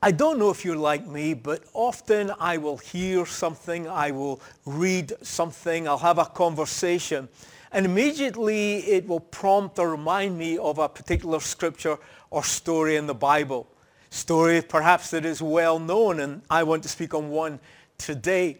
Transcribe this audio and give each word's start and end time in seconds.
I 0.00 0.12
don't 0.12 0.38
know 0.38 0.48
if 0.48 0.64
you're 0.64 0.76
like 0.76 1.04
me, 1.08 1.34
but 1.34 1.64
often 1.72 2.30
I 2.38 2.58
will 2.58 2.76
hear 2.76 3.26
something, 3.26 3.88
I 3.88 4.12
will 4.12 4.40
read 4.64 5.12
something, 5.22 5.88
I'll 5.88 5.98
have 5.98 6.18
a 6.18 6.26
conversation, 6.26 7.28
and 7.72 7.84
immediately 7.84 8.76
it 8.76 9.08
will 9.08 9.18
prompt 9.18 9.80
or 9.80 9.90
remind 9.90 10.38
me 10.38 10.56
of 10.56 10.78
a 10.78 10.88
particular 10.88 11.40
scripture 11.40 11.98
or 12.30 12.44
story 12.44 12.94
in 12.94 13.08
the 13.08 13.14
Bible. 13.14 13.66
Story 14.10 14.62
perhaps 14.62 15.10
that 15.10 15.24
is 15.24 15.42
well 15.42 15.80
known, 15.80 16.20
and 16.20 16.42
I 16.48 16.62
want 16.62 16.84
to 16.84 16.88
speak 16.88 17.12
on 17.12 17.28
one 17.30 17.58
today. 17.98 18.58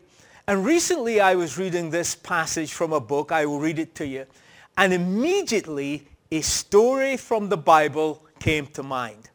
And 0.51 0.65
recently 0.65 1.21
I 1.21 1.37
was 1.37 1.59
reading 1.59 1.91
this 1.91 2.17
passage 2.17 2.73
from 2.73 2.93
a 2.93 2.99
book. 2.99 3.31
I 3.31 3.47
will 3.47 3.61
read 3.61 3.79
it 3.79 3.95
to 3.95 4.05
you. 4.05 4.27
And 4.77 4.93
immediately 4.93 6.09
a 6.33 6.41
story 6.41 7.17
from 7.17 7.49
the 7.49 7.57
Bible 7.57 8.27
came 8.41 8.67
to 8.67 8.83
mind. 8.83 9.31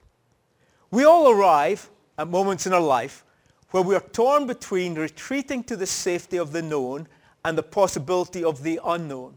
We 0.92 1.06
all 1.06 1.32
arrive 1.32 1.90
at 2.18 2.28
moments 2.28 2.68
in 2.68 2.74
our 2.74 2.82
life 2.82 3.24
where 3.72 3.82
we 3.82 3.96
are 3.96 4.02
torn 4.02 4.46
between 4.46 4.96
retreating 4.96 5.64
to 5.64 5.78
the 5.78 5.86
safety 5.86 6.36
of 6.36 6.52
the 6.52 6.62
known 6.62 7.08
and 7.46 7.58
the 7.58 7.64
possibility 7.64 8.44
of 8.44 8.62
the 8.62 8.82
unknown, 8.84 9.36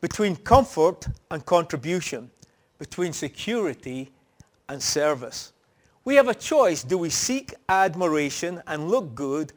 between 0.00 0.36
comfort 0.36 1.08
and 1.32 1.44
contribution, 1.44 2.30
between 2.78 3.12
security 3.12 4.12
and 4.68 4.80
service. 4.80 5.52
We 6.04 6.14
have 6.14 6.28
a 6.28 6.34
choice. 6.34 6.84
Do 6.84 6.96
we 6.96 7.10
seek 7.10 7.54
admiration 7.68 8.62
and 8.68 8.88
look 8.88 9.16
good 9.16 9.52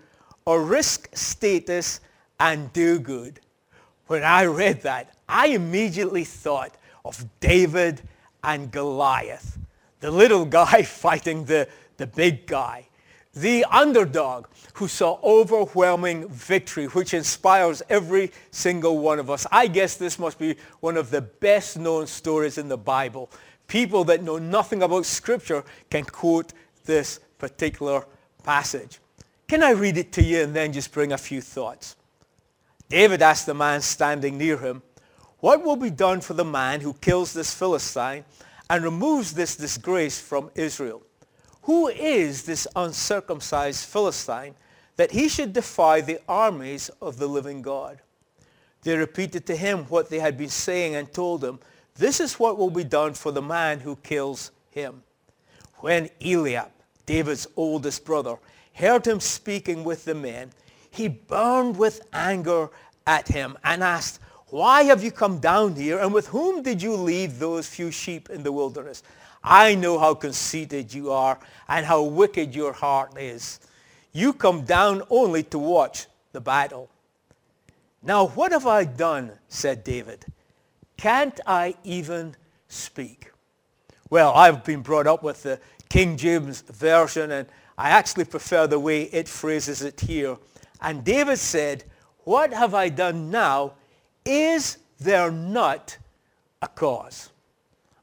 or 0.46 0.64
risk 0.64 1.10
status 1.14 2.00
and 2.40 2.72
do 2.74 3.00
good. 3.00 3.40
When 4.08 4.24
I 4.24 4.46
read 4.46 4.82
that, 4.82 5.14
I 5.30 5.48
immediately 5.48 6.24
thought 6.24 6.76
of 7.06 7.24
David 7.40 8.02
and 8.44 8.72
Goliath, 8.72 9.58
the 10.00 10.12
little 10.12 10.46
guy 10.60 10.84
fighting 10.84 11.46
the, 11.46 11.68
the 11.98 12.08
big 12.08 12.48
guy, 12.48 12.88
the 13.34 13.66
underdog 13.72 14.48
who 14.74 14.88
saw 14.88 15.20
overwhelming 15.24 16.28
victory, 16.28 16.86
which 16.88 17.14
inspires 17.14 17.82
every 17.90 18.32
single 18.52 18.98
one 18.98 19.20
of 19.20 19.30
us. 19.30 19.48
I 19.52 19.68
guess 19.68 19.96
this 19.96 20.20
must 20.20 20.38
be 20.38 20.56
one 20.82 20.98
of 20.98 21.12
the 21.12 21.22
best 21.22 21.80
known 21.80 22.08
stories 22.08 22.58
in 22.58 22.68
the 22.68 22.78
Bible. 22.78 23.30
People 23.68 24.04
that 24.06 24.24
know 24.24 24.38
nothing 24.38 24.84
about 24.84 25.06
Scripture 25.06 25.64
can 25.90 26.04
quote 26.04 26.52
this 26.84 27.20
particular 27.38 28.06
passage. 28.44 29.00
Can 29.52 29.64
I 29.64 29.72
read 29.72 29.98
it 29.98 30.14
to 30.14 30.24
you 30.24 30.44
and 30.44 30.56
then 30.56 30.72
just 30.72 30.94
bring 30.94 31.12
a 31.12 31.18
few 31.18 31.42
thoughts? 31.42 31.98
David 32.88 33.22
asked 33.22 33.46
the 33.46 33.54
man 33.54 33.82
standing 33.82 34.38
near 34.38 34.56
him, 34.56 34.82
what 35.40 35.62
will 35.62 35.76
be 35.76 35.90
done 35.90 36.22
for 36.22 36.34
the 36.34 36.46
man 36.46 36.80
who 36.80 36.94
kills 36.94 37.34
this 37.34 37.54
Philistine 37.54 38.24
and 38.70 38.82
removes 38.82 39.34
this 39.34 39.58
disgrace 39.58 40.22
from 40.22 40.52
Israel? 40.56 41.04
Who 41.64 41.90
is 41.90 42.44
this 42.44 42.66
uncircumcised 42.78 43.84
Philistine 43.90 44.56
that 44.96 45.12
he 45.12 45.28
should 45.28 45.52
defy 45.52 46.00
the 46.00 46.22
armies 46.30 46.90
of 47.02 47.18
the 47.18 47.28
living 47.28 47.62
God? 47.62 48.00
They 48.84 48.96
repeated 48.96 49.46
to 49.48 49.56
him 49.58 49.80
what 49.90 50.10
they 50.10 50.20
had 50.20 50.38
been 50.38 50.48
saying 50.48 50.96
and 50.96 51.12
told 51.12 51.44
him, 51.44 51.60
this 51.96 52.22
is 52.22 52.40
what 52.40 52.58
will 52.58 52.70
be 52.70 52.86
done 52.86 53.16
for 53.16 53.34
the 53.34 53.42
man 53.42 53.82
who 53.82 53.98
kills 53.98 54.52
him. 54.70 55.04
When 55.80 56.10
Eliab, 56.22 56.72
David's 57.06 57.48
oldest 57.58 58.06
brother, 58.06 58.38
heard 58.82 59.06
him 59.06 59.20
speaking 59.20 59.84
with 59.84 60.06
the 60.06 60.16
men, 60.16 60.52
he 60.90 61.08
burned 61.08 61.78
with 61.78 62.02
anger 62.12 62.70
at 63.08 63.28
him 63.28 63.58
and 63.64 63.84
asked, 63.84 64.20
why 64.48 64.84
have 64.84 65.02
you 65.02 65.12
come 65.12 65.40
down 65.40 65.76
here 65.76 66.00
and 66.00 66.14
with 66.14 66.28
whom 66.28 66.62
did 66.62 66.82
you 66.82 66.96
leave 66.96 67.40
those 67.40 67.68
few 67.68 67.92
sheep 67.92 68.30
in 68.30 68.44
the 68.44 68.52
wilderness? 68.52 69.04
I 69.44 69.76
know 69.76 69.98
how 69.98 70.14
conceited 70.14 70.94
you 70.94 71.12
are 71.12 71.40
and 71.70 71.86
how 71.86 72.04
wicked 72.04 72.54
your 72.54 72.74
heart 72.74 73.18
is. 73.18 73.62
You 74.12 74.34
come 74.34 74.64
down 74.64 75.04
only 75.10 75.44
to 75.44 75.58
watch 75.58 76.08
the 76.34 76.42
battle. 76.42 76.90
Now 78.04 78.28
what 78.28 78.52
have 78.52 78.68
I 78.68 78.84
done, 78.84 79.32
said 79.48 79.84
David. 79.84 80.26
Can't 80.98 81.40
I 81.48 81.76
even 81.84 82.36
speak? 82.68 83.32
Well, 84.10 84.34
I've 84.34 84.66
been 84.66 84.82
brought 84.82 85.08
up 85.08 85.24
with 85.24 85.44
the 85.44 85.60
King 85.88 86.18
James 86.18 86.62
Version 86.62 87.32
and 87.32 87.48
I 87.78 87.90
actually 87.90 88.26
prefer 88.26 88.68
the 88.68 88.80
way 88.80 89.04
it 89.04 89.28
phrases 89.28 89.82
it 89.82 90.00
here. 90.00 90.38
And 90.82 91.04
David 91.04 91.38
said, 91.38 91.84
what 92.24 92.54
have 92.54 92.74
I 92.74 92.90
done 92.90 93.32
now? 93.32 93.74
Is 94.26 94.78
there 95.00 95.32
not 95.32 95.98
a 96.62 96.68
cause? 96.68 97.30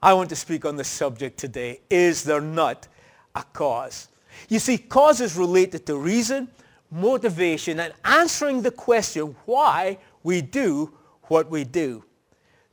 I 0.02 0.14
want 0.14 0.28
to 0.30 0.36
speak 0.36 0.64
on 0.64 0.76
this 0.76 0.88
subject 0.88 1.38
today. 1.38 1.80
Is 1.90 2.24
there 2.24 2.40
not 2.40 2.88
a 3.34 3.44
cause? 3.52 4.08
You 4.48 4.58
see, 4.58 4.78
causes 4.78 5.36
related 5.36 5.86
to 5.86 5.96
reason, 5.96 6.48
motivation, 6.90 7.80
and 7.80 7.92
answering 8.04 8.62
the 8.62 8.70
question 8.70 9.34
why 9.46 9.98
we 10.22 10.40
do 10.40 10.92
what 11.24 11.50
we 11.50 11.64
do. 11.64 12.04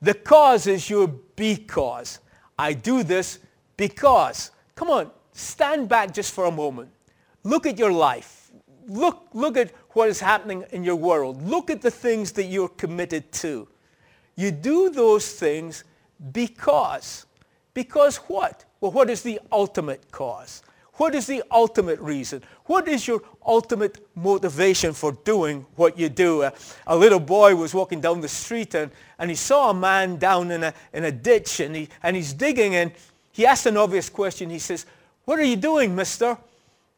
The 0.01 0.13
cause 0.13 0.67
is 0.67 0.89
your 0.89 1.07
because. 1.07 2.19
I 2.57 2.73
do 2.73 3.03
this 3.03 3.39
because. 3.75 4.51
Come 4.75 4.89
on, 4.89 5.11
stand 5.35 5.87
back 5.87 6.13
just 6.13 6.33
for 6.33 6.45
a 6.45 6.51
moment. 6.51 6.89
Look 7.43 7.67
at 7.67 7.77
your 7.77 7.91
life. 7.91 8.51
Look, 8.87 9.27
look 9.33 9.57
at 9.57 9.71
what 9.91 10.09
is 10.09 10.19
happening 10.19 10.63
in 10.71 10.83
your 10.83 10.95
world. 10.95 11.41
Look 11.47 11.69
at 11.69 11.81
the 11.81 11.91
things 11.91 12.31
that 12.33 12.45
you're 12.45 12.69
committed 12.69 13.31
to. 13.33 13.67
You 14.35 14.51
do 14.51 14.89
those 14.89 15.31
things 15.31 15.83
because. 16.31 17.25
Because 17.73 18.17
what? 18.17 18.65
Well, 18.81 18.91
what 18.91 19.09
is 19.09 19.21
the 19.21 19.39
ultimate 19.51 20.11
cause? 20.11 20.63
What 20.93 21.13
is 21.13 21.27
the 21.27 21.43
ultimate 21.51 21.99
reason? 21.99 22.41
What 22.65 22.87
is 22.87 23.05
your 23.05 23.21
ultimate 23.45 24.07
motivation 24.15 24.93
for 24.93 25.11
doing 25.11 25.65
what 25.75 25.99
you 25.99 26.07
do? 26.07 26.43
A, 26.43 26.53
a, 26.87 26.95
little 26.95 27.19
boy 27.19 27.53
was 27.55 27.73
walking 27.73 27.99
down 27.99 28.21
the 28.21 28.29
street 28.29 28.75
and, 28.75 28.91
and 29.19 29.29
he 29.29 29.35
saw 29.35 29.71
a 29.71 29.73
man 29.73 30.15
down 30.15 30.51
in 30.51 30.63
a, 30.63 30.73
in 30.93 31.03
a 31.03 31.11
ditch 31.11 31.59
and, 31.59 31.75
he, 31.75 31.89
and 32.01 32.15
he's 32.15 32.31
digging 32.31 32.75
and 32.75 32.93
he 33.33 33.45
asked 33.45 33.65
an 33.65 33.75
obvious 33.75 34.09
question. 34.09 34.49
He 34.49 34.59
says, 34.59 34.85
what 35.25 35.39
are 35.39 35.43
you 35.43 35.55
doing, 35.55 35.95
mister? 35.95 36.37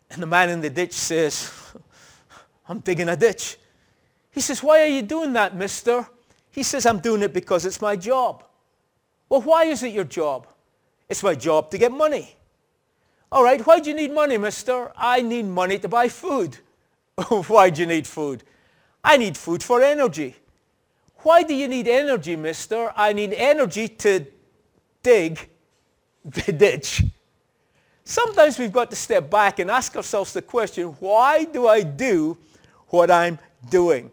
And 0.09 0.21
the 0.21 0.27
man 0.27 0.49
in 0.49 0.61
the 0.61 0.69
ditch 0.69 0.93
says, 0.93 1.51
I'm 2.67 2.79
digging 2.79 3.09
a 3.09 3.15
ditch. 3.15 3.57
He 4.31 4.41
says, 4.41 4.61
why 4.61 4.81
are 4.81 4.87
you 4.87 5.01
doing 5.01 5.33
that, 5.33 5.55
mister? 5.55 6.07
He 6.51 6.63
says, 6.63 6.85
I'm 6.85 6.99
doing 6.99 7.21
it 7.23 7.33
because 7.33 7.65
it's 7.65 7.81
my 7.81 7.95
job. 7.95 8.43
Well, 9.29 9.41
why 9.41 9.65
is 9.65 9.83
it 9.83 9.93
your 9.93 10.03
job? 10.03 10.47
It's 11.09 11.23
my 11.23 11.35
job 11.35 11.71
to 11.71 11.77
get 11.77 11.91
money. 11.91 12.35
All 13.31 13.43
right, 13.43 13.65
why 13.65 13.79
do 13.79 13.89
you 13.89 13.95
need 13.95 14.13
money, 14.13 14.37
mister? 14.37 14.91
I 14.95 15.21
need 15.21 15.45
money 15.45 15.79
to 15.79 15.87
buy 15.87 16.07
food. 16.07 16.57
why 17.47 17.69
do 17.69 17.81
you 17.81 17.87
need 17.87 18.07
food? 18.07 18.43
I 19.03 19.17
need 19.17 19.37
food 19.37 19.63
for 19.63 19.81
energy. 19.81 20.35
Why 21.17 21.43
do 21.43 21.53
you 21.53 21.67
need 21.67 21.87
energy, 21.87 22.35
mister? 22.35 22.93
I 22.95 23.13
need 23.13 23.33
energy 23.33 23.87
to 23.87 24.25
dig 25.03 25.49
the 26.25 26.51
ditch. 26.51 27.03
Sometimes 28.09 28.57
we've 28.57 28.71
got 28.71 28.89
to 28.89 28.95
step 28.95 29.29
back 29.29 29.59
and 29.59 29.69
ask 29.69 29.93
ourselves 29.97 30.31
the 30.31 30.41
question, 30.41 30.95
why 31.01 31.43
do 31.43 31.67
I 31.67 31.83
do 31.83 32.37
what 32.87 33.11
I'm 33.11 33.37
doing? 33.69 34.09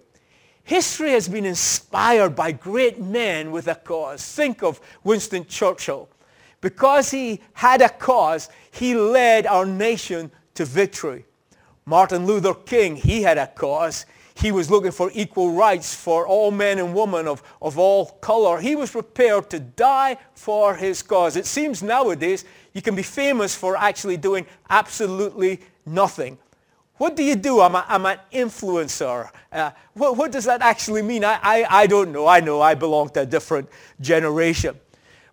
History 0.64 1.12
has 1.12 1.29
been 1.29 1.44
inspired 1.44 2.35
by 2.35 2.50
great 2.50 3.00
men 3.00 3.52
with 3.52 3.69
a 3.69 3.76
cause. 3.76 4.25
Think 4.25 4.64
of 4.64 4.81
Winston 5.05 5.46
Churchill. 5.46 6.08
Because 6.61 7.12
he 7.12 7.41
had 7.52 7.82
a 7.82 7.88
cause, 7.88 8.49
he 8.73 8.96
led 8.96 9.46
our 9.46 9.64
nation 9.64 10.32
to 10.55 10.64
victory. 10.64 11.25
Martin 11.87 12.27
Luther 12.27 12.55
King, 12.55 12.97
he 12.97 13.23
had 13.23 13.39
a 13.39 13.47
cause. 13.47 14.07
He 14.37 14.51
was 14.51 14.71
looking 14.71 14.91
for 14.91 15.11
equal 15.15 15.53
rights 15.53 15.95
for 15.95 16.27
all 16.27 16.51
men 16.51 16.79
and 16.79 16.95
women 16.95 17.29
of, 17.29 17.43
of 17.63 17.79
all 17.79 18.07
color. 18.07 18.59
He 18.59 18.75
was 18.75 18.91
prepared 18.91 19.49
to 19.51 19.61
die 19.61 20.17
for 20.35 20.75
his 20.75 21.03
cause. 21.03 21.37
It 21.37 21.47
seems 21.47 21.83
nowadays 21.83 22.45
you 22.73 22.83
can 22.83 22.97
be 22.97 23.03
famous 23.03 23.55
for 23.55 23.77
actually 23.77 24.17
doing 24.17 24.47
absolutely 24.71 25.61
nothing. 25.87 26.39
What 26.97 27.17
do 27.17 27.23
you 27.23 27.37
do? 27.37 27.61
I'm, 27.61 27.75
a, 27.75 27.85
I'm 27.89 28.07
an 28.07 28.19
influencer. 28.33 29.31
Uh, 29.53 29.71
what, 29.95 30.17
what, 30.17 30.33
does 30.33 30.45
that 30.45 30.63
actually 30.63 31.03
mean? 31.03 31.25
I, 31.25 31.39
I, 31.43 31.83
I 31.83 31.87
don't 31.87 32.13
know. 32.13 32.27
I 32.27 32.41
know 32.41 32.61
I 32.61 32.75
belong 32.75 33.11
to 33.11 33.21
a 33.21 33.27
different 33.27 33.69
generation. 34.01 34.79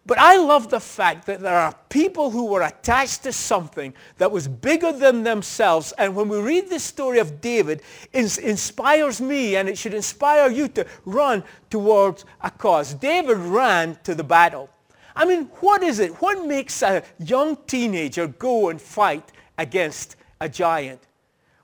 But 0.05 0.17
I 0.17 0.37
love 0.37 0.69
the 0.69 0.79
fact 0.79 1.27
that 1.27 1.41
there 1.41 1.57
are 1.57 1.75
people 1.89 2.31
who 2.31 2.45
were 2.45 2.63
attached 2.63 3.21
to 3.23 3.31
something 3.31 3.93
that 4.17 4.31
was 4.31 4.47
bigger 4.47 4.91
than 4.91 5.23
themselves. 5.23 5.93
And 5.97 6.15
when 6.15 6.27
we 6.27 6.39
read 6.39 6.69
the 6.69 6.79
story 6.79 7.19
of 7.19 7.39
David, 7.39 7.83
it 8.11 8.37
inspires 8.39 9.21
me 9.21 9.55
and 9.55 9.69
it 9.69 9.77
should 9.77 9.93
inspire 9.93 10.49
you 10.49 10.67
to 10.69 10.87
run 11.05 11.43
towards 11.69 12.25
a 12.41 12.49
cause. 12.49 12.95
David 12.95 13.37
ran 13.37 13.97
to 14.03 14.15
the 14.15 14.23
battle. 14.23 14.69
I 15.15 15.25
mean, 15.25 15.45
what 15.59 15.83
is 15.83 15.99
it? 15.99 16.19
What 16.21 16.47
makes 16.47 16.81
a 16.81 17.03
young 17.19 17.57
teenager 17.67 18.27
go 18.27 18.69
and 18.69 18.81
fight 18.81 19.31
against 19.57 20.15
a 20.39 20.49
giant? 20.49 21.01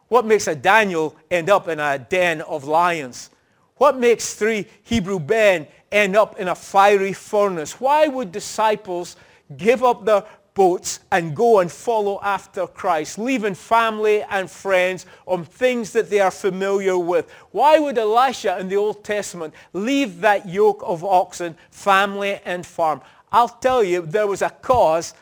What 0.09 0.25
makes 0.25 0.47
a 0.47 0.55
Daniel 0.55 1.15
end 1.31 1.49
up 1.49 1.67
in 1.67 1.79
a 1.79 1.97
den 1.97 2.41
of 2.41 2.65
lions? 2.65 3.31
What 3.77 3.97
makes 3.97 4.33
three 4.33 4.67
Hebrew 4.83 5.19
men 5.19 5.67
end 5.91 6.15
up 6.15 6.39
in 6.39 6.47
a 6.47 6.55
fiery 6.55 7.13
furnace? 7.13 7.79
Why 7.79 8.07
would 8.07 8.31
disciples 8.31 9.15
give 9.55 9.83
up 9.83 10.05
their 10.05 10.23
boats 10.53 11.01
and 11.11 11.35
go 11.35 11.59
and 11.59 11.71
follow 11.71 12.19
after 12.23 12.65
Christ, 12.65 13.19
leaving 13.19 13.53
family 13.53 14.23
and 14.23 14.49
friends 14.49 15.05
on 15.27 15.45
things 15.45 15.93
that 15.93 16.09
they 16.09 16.19
are 16.19 16.31
familiar 16.31 16.97
with? 16.97 17.31
Why 17.51 17.77
would 17.77 17.97
Elisha 17.97 18.57
in 18.59 18.67
the 18.67 18.75
Old 18.75 19.03
Testament 19.03 19.53
leave 19.73 20.21
that 20.21 20.49
yoke 20.49 20.81
of 20.83 21.03
oxen, 21.03 21.55
family 21.69 22.39
and 22.43 22.65
farm? 22.65 23.01
I'll 23.31 23.49
tell 23.49 23.83
you, 23.83 24.01
there 24.01 24.25
was 24.25 24.41
a 24.41 24.49
cause 24.49 25.13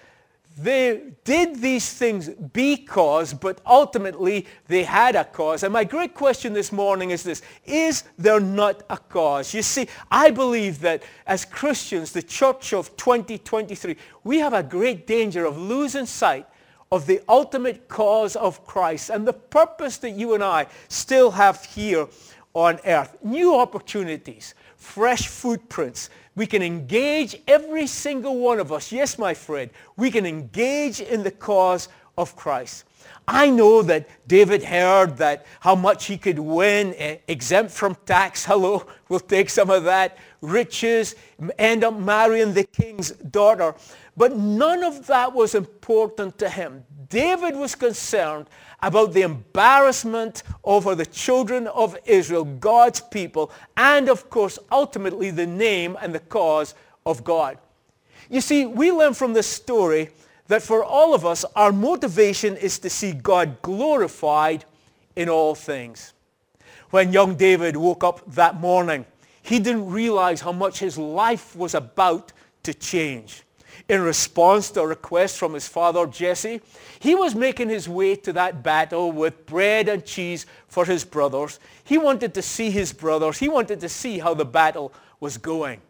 they 0.57 1.12
did 1.25 1.57
these 1.62 1.92
things 1.92 2.30
because, 2.30 3.34
but 3.34 3.60
ultimately 3.66 4.48
they 4.68 4.84
had 4.84 5.16
a 5.16 5.25
cause. 5.25 5.63
And 5.63 5.74
my 5.74 5.84
great 5.84 6.13
question 6.13 6.54
this 6.54 6.72
morning 6.72 7.12
is 7.12 7.24
this, 7.24 7.42
is 7.66 8.04
there 8.18 8.40
not 8.40 8.84
a 8.90 8.98
cause? 8.98 9.54
You 9.54 9.62
see, 9.62 9.88
I 10.10 10.31
believe 10.31 10.80
that 10.80 11.04
as 11.28 11.44
Christians, 11.44 12.13
the 12.13 12.22
church 12.22 12.74
of 12.74 12.96
2023, 12.96 13.98
we 14.24 14.40
have 14.40 14.54
a 14.54 14.63
great 14.63 15.06
danger 15.06 15.46
of 15.46 15.57
losing 15.57 16.06
sight 16.06 16.48
of 16.90 17.06
the 17.06 17.22
ultimate 17.28 17.90
cause 17.90 18.38
of 18.38 18.66
Christ 18.66 19.10
and 19.10 19.28
the 19.28 19.34
purpose 19.34 19.98
that 19.98 20.12
you 20.12 20.36
and 20.36 20.44
I 20.44 20.68
still 20.88 21.31
have 21.31 21.66
here 21.66 22.07
on 22.54 22.80
earth. 22.86 23.18
New 23.22 23.56
opportunities, 23.60 24.56
fresh 24.78 25.28
footprints, 25.28 26.10
we 26.36 26.46
can 26.46 26.62
engage 26.62 27.36
every 27.48 27.88
single 27.88 28.38
one 28.40 28.60
of 28.60 28.72
us. 28.72 28.92
Yes, 28.92 29.18
my 29.18 29.34
friend, 29.34 29.70
we 29.96 30.12
can 30.12 30.26
engage 30.26 31.00
in 31.00 31.24
the 31.24 31.32
cause 31.32 31.88
of 32.18 32.36
Christ. 32.36 32.86
I 33.28 33.50
know 33.50 33.82
that 33.84 34.08
David 34.28 34.64
heard 34.64 35.18
that 35.18 35.46
how 35.60 35.76
much 35.76 36.06
he 36.06 36.18
could 36.18 36.38
win, 36.38 36.94
eh, 36.98 37.18
exempt 37.28 37.72
from 37.72 37.96
tax. 38.06 38.46
Hello, 38.52 38.86
we'll 39.10 39.20
take 39.20 39.50
some 39.50 39.70
of 39.70 39.84
that. 39.86 40.18
Riches, 40.42 41.16
end 41.58 41.84
up 41.84 41.98
marrying 41.98 42.54
the 42.54 42.64
king's 42.64 43.12
daughter. 43.12 43.74
But 44.16 44.38
none 44.38 44.84
of 44.84 45.08
that 45.08 45.34
was 45.34 45.56
important 45.56 46.38
to 46.40 46.50
him. 46.50 46.84
David 47.10 47.56
was 47.56 47.76
concerned 47.76 48.48
about 48.82 49.14
the 49.14 49.24
embarrassment 49.24 50.44
over 50.64 50.96
the 50.96 51.06
children 51.06 51.68
of 51.68 51.98
Israel, 52.06 52.46
God's 52.46 53.02
people, 53.02 53.52
and 53.76 54.10
of 54.10 54.30
course, 54.30 54.60
ultimately 54.72 55.32
the 55.32 55.48
name 55.48 55.98
and 56.02 56.14
the 56.14 56.20
cause 56.20 56.76
of 57.06 57.24
God. 57.24 57.58
You 58.30 58.42
see, 58.42 58.66
we 58.66 58.92
learn 58.92 59.14
from 59.14 59.34
this 59.34 59.48
story 59.48 60.10
that 60.47 60.62
for 60.62 60.83
all 60.83 61.13
of 61.13 61.25
us, 61.25 61.44
our 61.56 61.71
motivation 61.71 62.56
is 62.57 62.80
to 62.80 62.89
see 62.89 63.13
God 63.13 63.62
glorified 63.62 64.65
in 65.15 65.30
all 65.30 65.56
things. 65.56 66.13
When 66.92 67.12
young 67.12 67.36
David 67.36 67.75
woke 67.75 68.03
up 68.03 68.21
that 68.33 68.59
morning, 68.59 69.06
he 69.42 69.59
didn't 69.59 69.89
realize 69.89 70.42
how 70.42 70.51
much 70.51 70.80
his 70.80 70.97
life 70.97 71.56
was 71.56 71.74
about 71.74 72.31
to 72.63 72.74
change 72.74 73.44
in 73.88 74.01
response 74.01 74.71
to 74.71 74.81
a 74.81 74.88
request 74.88 75.38
from 75.38 75.53
his 75.53 75.68
father 75.68 76.07
Jesse. 76.07 76.62
He 77.00 77.13
was 77.13 77.36
making 77.36 77.69
his 77.69 77.88
way 77.88 78.15
to 78.18 78.33
that 78.33 78.63
battle 78.63 79.12
with 79.12 79.45
bread 79.45 79.89
and 79.89 80.03
cheese 80.06 80.45
for 80.68 80.86
his 80.86 81.03
brothers. 81.03 81.59
He 81.83 81.97
wanted 81.97 82.33
to 82.33 82.42
see 82.42 82.71
his 82.71 82.94
brothers. 82.94 83.38
He 83.38 83.50
wanted 83.50 83.80
to 83.81 83.89
see 83.89 84.18
how 84.19 84.33
the 84.33 84.45
battle 84.45 84.94
was 85.19 85.38
going. 85.38 85.81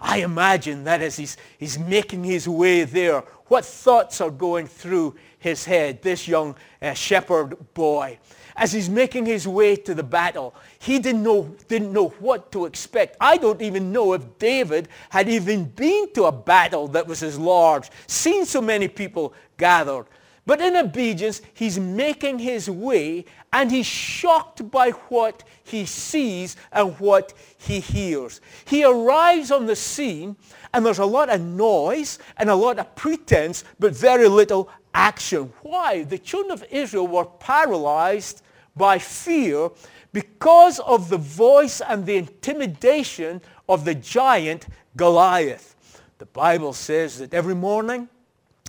I 0.00 0.18
imagine 0.18 0.84
that 0.84 1.00
as 1.00 1.16
he's, 1.16 1.36
he's 1.58 1.78
making 1.78 2.24
his 2.24 2.48
way 2.48 2.84
there, 2.84 3.20
what 3.46 3.64
thoughts 3.64 4.20
are 4.20 4.30
going 4.30 4.66
through 4.66 5.14
his 5.38 5.64
head, 5.64 6.02
this 6.02 6.26
young 6.26 6.56
uh, 6.80 6.94
shepherd 6.94 7.56
boy 7.74 8.18
as 8.56 8.72
he's 8.72 8.88
making 8.88 9.26
his 9.26 9.46
way 9.48 9.76
to 9.76 9.94
the 9.94 10.02
battle. 10.02 10.54
He 10.78 10.98
didn't 10.98 11.22
know, 11.22 11.54
didn't 11.68 11.92
know 11.92 12.08
what 12.20 12.52
to 12.52 12.66
expect. 12.66 13.16
I 13.20 13.36
don't 13.36 13.60
even 13.62 13.92
know 13.92 14.12
if 14.12 14.38
David 14.38 14.88
had 15.10 15.28
even 15.28 15.64
been 15.64 16.12
to 16.12 16.24
a 16.24 16.32
battle 16.32 16.88
that 16.88 17.06
was 17.06 17.22
as 17.22 17.38
large, 17.38 17.90
seen 18.06 18.44
so 18.44 18.60
many 18.60 18.88
people 18.88 19.34
gathered. 19.56 20.06
But 20.46 20.60
in 20.60 20.76
obedience, 20.76 21.40
he's 21.54 21.78
making 21.78 22.38
his 22.38 22.68
way 22.68 23.24
and 23.52 23.70
he's 23.70 23.86
shocked 23.86 24.70
by 24.70 24.90
what 24.90 25.42
he 25.62 25.86
sees 25.86 26.56
and 26.70 26.98
what 27.00 27.32
he 27.56 27.80
hears. 27.80 28.42
He 28.66 28.84
arrives 28.84 29.50
on 29.50 29.64
the 29.64 29.76
scene 29.76 30.36
and 30.74 30.84
there's 30.84 30.98
a 30.98 31.06
lot 31.06 31.30
of 31.30 31.40
noise 31.40 32.18
and 32.36 32.50
a 32.50 32.54
lot 32.54 32.78
of 32.78 32.94
pretense, 32.94 33.64
but 33.78 33.96
very 33.96 34.28
little 34.28 34.68
action. 34.92 35.52
Why? 35.62 36.02
The 36.02 36.18
children 36.18 36.52
of 36.52 36.64
Israel 36.70 37.06
were 37.06 37.24
paralyzed 37.24 38.42
by 38.76 38.98
fear 38.98 39.70
because 40.12 40.78
of 40.80 41.08
the 41.08 41.18
voice 41.18 41.80
and 41.80 42.04
the 42.04 42.16
intimidation 42.16 43.40
of 43.68 43.84
the 43.84 43.94
giant 43.94 44.66
Goliath. 44.96 45.74
The 46.18 46.26
Bible 46.26 46.72
says 46.72 47.18
that 47.18 47.34
every 47.34 47.54
morning 47.54 48.08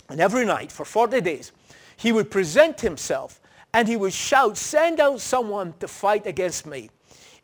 and 0.08 0.20
every 0.20 0.44
night 0.44 0.72
for 0.72 0.84
40 0.84 1.20
days, 1.20 1.52
he 1.96 2.12
would 2.12 2.30
present 2.30 2.80
himself 2.80 3.40
and 3.72 3.88
he 3.88 3.96
would 3.96 4.12
shout, 4.12 4.56
send 4.56 5.00
out 5.00 5.20
someone 5.20 5.74
to 5.80 5.88
fight 5.88 6.26
against 6.26 6.66
me. 6.66 6.90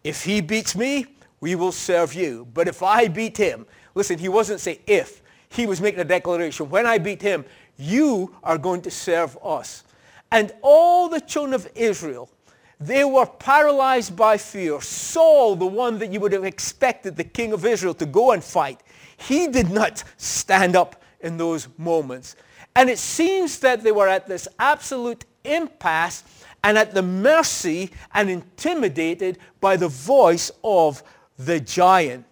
If 0.05 0.25
he 0.25 0.41
beats 0.41 0.77
me, 0.77 1.07
we 1.41 1.55
will 1.55 1.73
serve 1.73 2.15
you. 2.15 2.47
But 2.55 2.69
if 2.69 2.83
I 2.83 3.09
beat 3.09 3.37
him, 3.37 3.67
listen, 3.95 4.19
he 4.19 4.29
wasn't 4.29 4.61
saying 4.61 4.81
if. 4.87 5.23
He 5.49 5.67
was 5.67 5.81
making 5.81 6.01
a 6.01 6.05
declaration. 6.05 6.71
When 6.71 6.87
I 6.87 6.99
beat 6.99 7.21
him, 7.21 7.45
you 7.77 8.35
are 8.43 8.57
going 8.57 8.83
to 8.83 8.91
serve 8.91 9.37
us. 9.43 9.85
And 10.31 10.53
all 10.63 11.09
the 11.09 11.21
children 11.21 11.53
of 11.53 11.69
Israel 11.75 12.31
they 12.87 13.05
were 13.05 13.27
paralyzed 13.27 14.17
by 14.17 14.37
fear. 14.37 14.81
Saul, 14.81 15.55
the 15.55 15.67
one 15.67 15.99
that 15.99 16.13
you 16.13 16.19
would 16.19 16.33
have 16.33 16.45
expected 16.45 17.17
the 17.17 17.23
king 17.23 17.53
of 17.53 17.65
Israel 17.65 17.95
to 17.95 18.07
go 18.07 18.33
and 18.33 18.43
fight, 18.43 18.81
he 19.17 19.47
did 19.47 19.71
not 19.71 20.03
stand 20.17 20.75
up 20.75 21.01
in 21.21 21.37
those 21.37 21.69
moments. 21.79 22.35
And 22.75 22.89
it 22.89 22.99
seems 22.99 23.59
that 23.61 23.83
they 23.83 23.93
were 23.93 24.09
at 24.09 24.27
this 24.27 24.49
absolute 24.59 25.25
impasse 25.45 26.25
and 26.65 26.79
at 26.79 26.95
the 26.95 27.03
mercy 27.03 27.91
and 28.15 28.31
intimidated 28.31 29.39
by 29.61 29.77
the 29.77 29.89
voice 29.89 30.51
of 30.63 31.03
the 31.39 31.61
giant. 31.61 32.25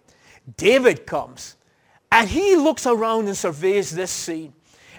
David 0.57 1.05
comes 1.05 1.57
and 2.11 2.29
he 2.29 2.55
looks 2.55 2.85
around 2.85 3.27
and 3.27 3.37
surveys 3.37 3.91
this 3.91 4.11
scene. 4.11 4.53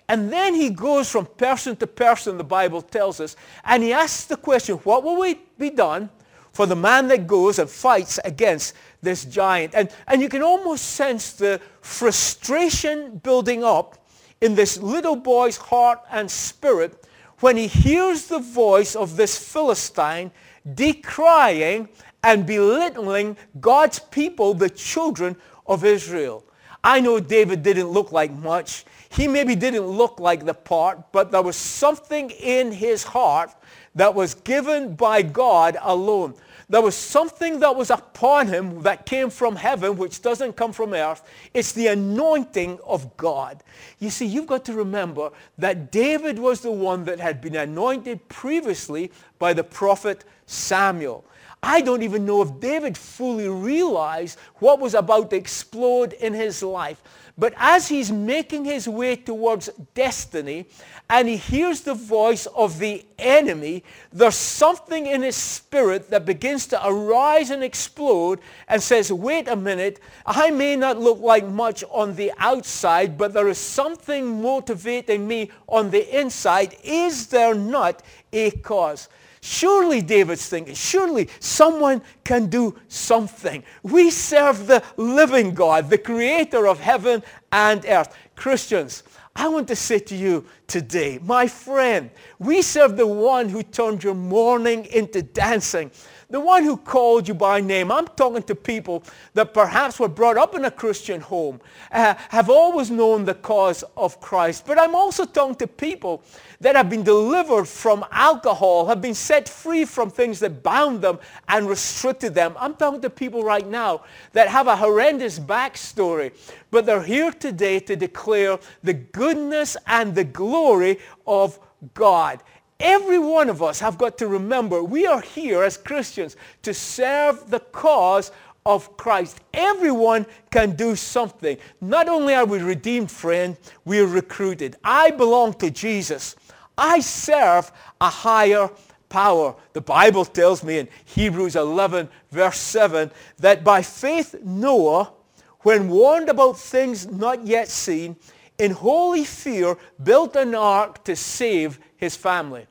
And 0.08 0.32
then 0.32 0.54
he 0.54 0.70
goes 0.70 1.10
from 1.10 1.26
person 1.26 1.76
to 1.76 1.86
person, 1.86 2.36
the 2.36 2.44
Bible 2.44 2.82
tells 2.82 3.20
us, 3.20 3.36
and 3.64 3.82
he 3.82 3.92
asks 3.92 4.24
the 4.24 4.36
question, 4.36 4.76
what 4.78 5.04
will 5.04 5.18
we 5.18 5.40
be 5.58 5.70
done 5.70 6.10
for 6.52 6.66
the 6.66 6.76
man 6.76 7.08
that 7.08 7.26
goes 7.26 7.58
and 7.58 7.70
fights 7.70 8.18
against 8.24 8.74
this 9.00 9.24
giant? 9.24 9.74
And, 9.74 9.90
and 10.06 10.20
you 10.20 10.28
can 10.28 10.42
almost 10.42 10.84
sense 10.84 11.32
the 11.32 11.60
frustration 11.80 13.18
building 13.18 13.64
up 13.64 14.01
in 14.42 14.56
this 14.56 14.76
little 14.76 15.16
boy's 15.16 15.56
heart 15.56 16.00
and 16.10 16.30
spirit 16.30 17.06
when 17.38 17.56
he 17.56 17.68
hears 17.68 18.26
the 18.26 18.40
voice 18.40 18.94
of 18.94 19.16
this 19.16 19.38
Philistine 19.38 20.30
decrying 20.74 21.88
and 22.22 22.44
belittling 22.44 23.36
God's 23.60 24.00
people, 24.00 24.52
the 24.52 24.68
children 24.68 25.36
of 25.66 25.84
Israel. 25.84 26.44
I 26.84 27.00
know 27.00 27.20
David 27.20 27.62
didn't 27.62 27.88
look 27.88 28.10
like 28.10 28.32
much. 28.32 28.84
He 29.10 29.28
maybe 29.28 29.54
didn't 29.54 29.86
look 29.86 30.18
like 30.18 30.44
the 30.44 30.54
part, 30.54 31.12
but 31.12 31.30
there 31.30 31.42
was 31.42 31.56
something 31.56 32.30
in 32.30 32.72
his 32.72 33.04
heart 33.04 33.54
that 33.94 34.14
was 34.14 34.34
given 34.34 34.96
by 34.96 35.22
God 35.22 35.76
alone. 35.80 36.34
There 36.68 36.80
was 36.80 36.94
something 36.94 37.60
that 37.60 37.76
was 37.76 37.90
upon 37.90 38.48
him 38.48 38.82
that 38.82 39.06
came 39.06 39.30
from 39.30 39.56
heaven, 39.56 39.96
which 39.96 40.22
doesn't 40.22 40.56
come 40.56 40.72
from 40.72 40.94
earth. 40.94 41.22
It's 41.52 41.72
the 41.72 41.88
anointing 41.88 42.78
of 42.86 43.16
God. 43.16 43.62
You 43.98 44.10
see, 44.10 44.26
you've 44.26 44.46
got 44.46 44.64
to 44.66 44.72
remember 44.72 45.30
that 45.58 45.90
David 45.90 46.38
was 46.38 46.60
the 46.60 46.72
one 46.72 47.04
that 47.04 47.20
had 47.20 47.40
been 47.40 47.56
anointed 47.56 48.28
previously 48.28 49.10
by 49.38 49.52
the 49.52 49.64
prophet 49.64 50.24
Samuel. 50.46 51.24
I 51.64 51.80
don't 51.80 52.02
even 52.02 52.26
know 52.26 52.42
if 52.42 52.58
David 52.58 52.98
fully 52.98 53.48
realized 53.48 54.36
what 54.56 54.80
was 54.80 54.94
about 54.94 55.30
to 55.30 55.36
explode 55.36 56.12
in 56.14 56.34
his 56.34 56.60
life. 56.60 57.00
But 57.38 57.54
as 57.56 57.88
he's 57.88 58.10
making 58.10 58.64
his 58.64 58.88
way 58.88 59.16
towards 59.16 59.70
destiny 59.94 60.66
and 61.08 61.28
he 61.28 61.36
hears 61.36 61.80
the 61.80 61.94
voice 61.94 62.46
of 62.46 62.78
the 62.80 63.06
enemy, 63.16 63.84
there's 64.12 64.34
something 64.34 65.06
in 65.06 65.22
his 65.22 65.36
spirit 65.36 66.10
that 66.10 66.26
begins 66.26 66.66
to 66.68 66.86
arise 66.86 67.50
and 67.50 67.62
explode 67.62 68.40
and 68.68 68.82
says, 68.82 69.12
wait 69.12 69.46
a 69.46 69.56
minute, 69.56 70.00
I 70.26 70.50
may 70.50 70.74
not 70.74 70.98
look 70.98 71.20
like 71.20 71.46
much 71.46 71.84
on 71.90 72.16
the 72.16 72.32
outside, 72.38 73.16
but 73.16 73.32
there 73.32 73.48
is 73.48 73.58
something 73.58 74.42
motivating 74.42 75.26
me 75.26 75.50
on 75.68 75.90
the 75.90 76.20
inside. 76.20 76.76
Is 76.82 77.28
there 77.28 77.54
not 77.54 78.02
a 78.32 78.50
cause? 78.50 79.08
Surely, 79.44 80.00
David's 80.00 80.48
thinking, 80.48 80.74
surely 80.74 81.28
someone 81.40 82.00
can 82.22 82.46
do 82.46 82.78
something. 82.86 83.64
We 83.82 84.08
serve 84.08 84.68
the 84.68 84.84
living 84.96 85.52
God, 85.52 85.90
the 85.90 85.98
creator 85.98 86.68
of 86.68 86.78
heaven 86.78 87.24
and 87.50 87.84
earth. 87.86 88.16
Christians, 88.36 89.02
I 89.34 89.48
want 89.48 89.66
to 89.68 89.76
say 89.76 89.98
to 89.98 90.14
you 90.14 90.46
today, 90.68 91.18
my 91.24 91.48
friend, 91.48 92.10
we 92.38 92.62
serve 92.62 92.96
the 92.96 93.06
one 93.06 93.48
who 93.48 93.64
turned 93.64 94.04
your 94.04 94.14
mourning 94.14 94.84
into 94.86 95.22
dancing 95.22 95.90
the 96.32 96.40
one 96.40 96.64
who 96.64 96.78
called 96.78 97.28
you 97.28 97.34
by 97.34 97.60
name. 97.60 97.92
I'm 97.92 98.06
talking 98.08 98.42
to 98.44 98.54
people 98.54 99.04
that 99.34 99.52
perhaps 99.52 100.00
were 100.00 100.08
brought 100.08 100.38
up 100.38 100.54
in 100.54 100.64
a 100.64 100.70
Christian 100.70 101.20
home, 101.20 101.60
uh, 101.92 102.14
have 102.30 102.48
always 102.48 102.90
known 102.90 103.26
the 103.26 103.34
cause 103.34 103.84
of 103.98 104.18
Christ. 104.18 104.66
But 104.66 104.78
I'm 104.78 104.94
also 104.94 105.26
talking 105.26 105.56
to 105.56 105.66
people 105.66 106.24
that 106.60 106.74
have 106.74 106.88
been 106.88 107.02
delivered 107.02 107.66
from 107.66 108.04
alcohol, 108.10 108.86
have 108.86 109.02
been 109.02 109.14
set 109.14 109.46
free 109.46 109.84
from 109.84 110.08
things 110.08 110.40
that 110.40 110.62
bound 110.62 111.02
them 111.02 111.18
and 111.48 111.68
restricted 111.68 112.34
them. 112.34 112.56
I'm 112.58 112.76
talking 112.76 113.02
to 113.02 113.10
people 113.10 113.44
right 113.44 113.68
now 113.68 114.02
that 114.32 114.48
have 114.48 114.68
a 114.68 114.76
horrendous 114.76 115.38
backstory, 115.38 116.32
but 116.70 116.86
they're 116.86 117.02
here 117.02 117.30
today 117.30 117.78
to 117.80 117.94
declare 117.94 118.58
the 118.82 118.94
goodness 118.94 119.76
and 119.86 120.14
the 120.14 120.24
glory 120.24 120.98
of 121.26 121.58
God. 121.92 122.42
Every 122.82 123.20
one 123.20 123.48
of 123.48 123.62
us 123.62 123.78
have 123.78 123.96
got 123.96 124.18
to 124.18 124.26
remember 124.26 124.82
we 124.82 125.06
are 125.06 125.20
here 125.20 125.62
as 125.62 125.76
Christians 125.76 126.36
to 126.62 126.74
serve 126.74 127.48
the 127.48 127.60
cause 127.60 128.32
of 128.66 128.96
Christ. 128.96 129.40
Everyone 129.54 130.26
can 130.50 130.74
do 130.74 130.96
something. 130.96 131.56
Not 131.80 132.08
only 132.08 132.34
are 132.34 132.44
we 132.44 132.58
redeemed, 132.58 133.08
friend, 133.08 133.56
we 133.84 134.00
are 134.00 134.06
recruited. 134.06 134.76
I 134.82 135.12
belong 135.12 135.54
to 135.54 135.70
Jesus. 135.70 136.34
I 136.76 136.98
serve 136.98 137.70
a 138.00 138.10
higher 138.10 138.68
power. 139.08 139.54
The 139.74 139.80
Bible 139.80 140.24
tells 140.24 140.64
me 140.64 140.78
in 140.78 140.88
Hebrews 141.04 141.54
11, 141.54 142.08
verse 142.32 142.58
7, 142.58 143.12
that 143.38 143.62
by 143.62 143.82
faith 143.82 144.34
Noah, 144.42 145.12
when 145.60 145.88
warned 145.88 146.28
about 146.28 146.58
things 146.58 147.06
not 147.06 147.46
yet 147.46 147.68
seen, 147.68 148.16
in 148.58 148.72
holy 148.72 149.24
fear 149.24 149.76
built 150.02 150.34
an 150.34 150.56
ark 150.56 151.04
to 151.04 151.14
save 151.14 151.78
his 151.96 152.16
family. 152.16 152.66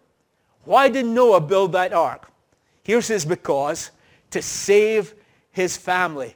Why 0.66 0.90
did 0.90 1.06
Noah 1.06 1.42
build 1.42 1.72
that 1.74 1.94
ark? 1.94 2.32
Here's 2.84 3.08
his 3.08 3.26
because, 3.26 3.92
to 4.32 4.42
save 4.42 5.14
his 5.52 5.78
family. 5.78 6.36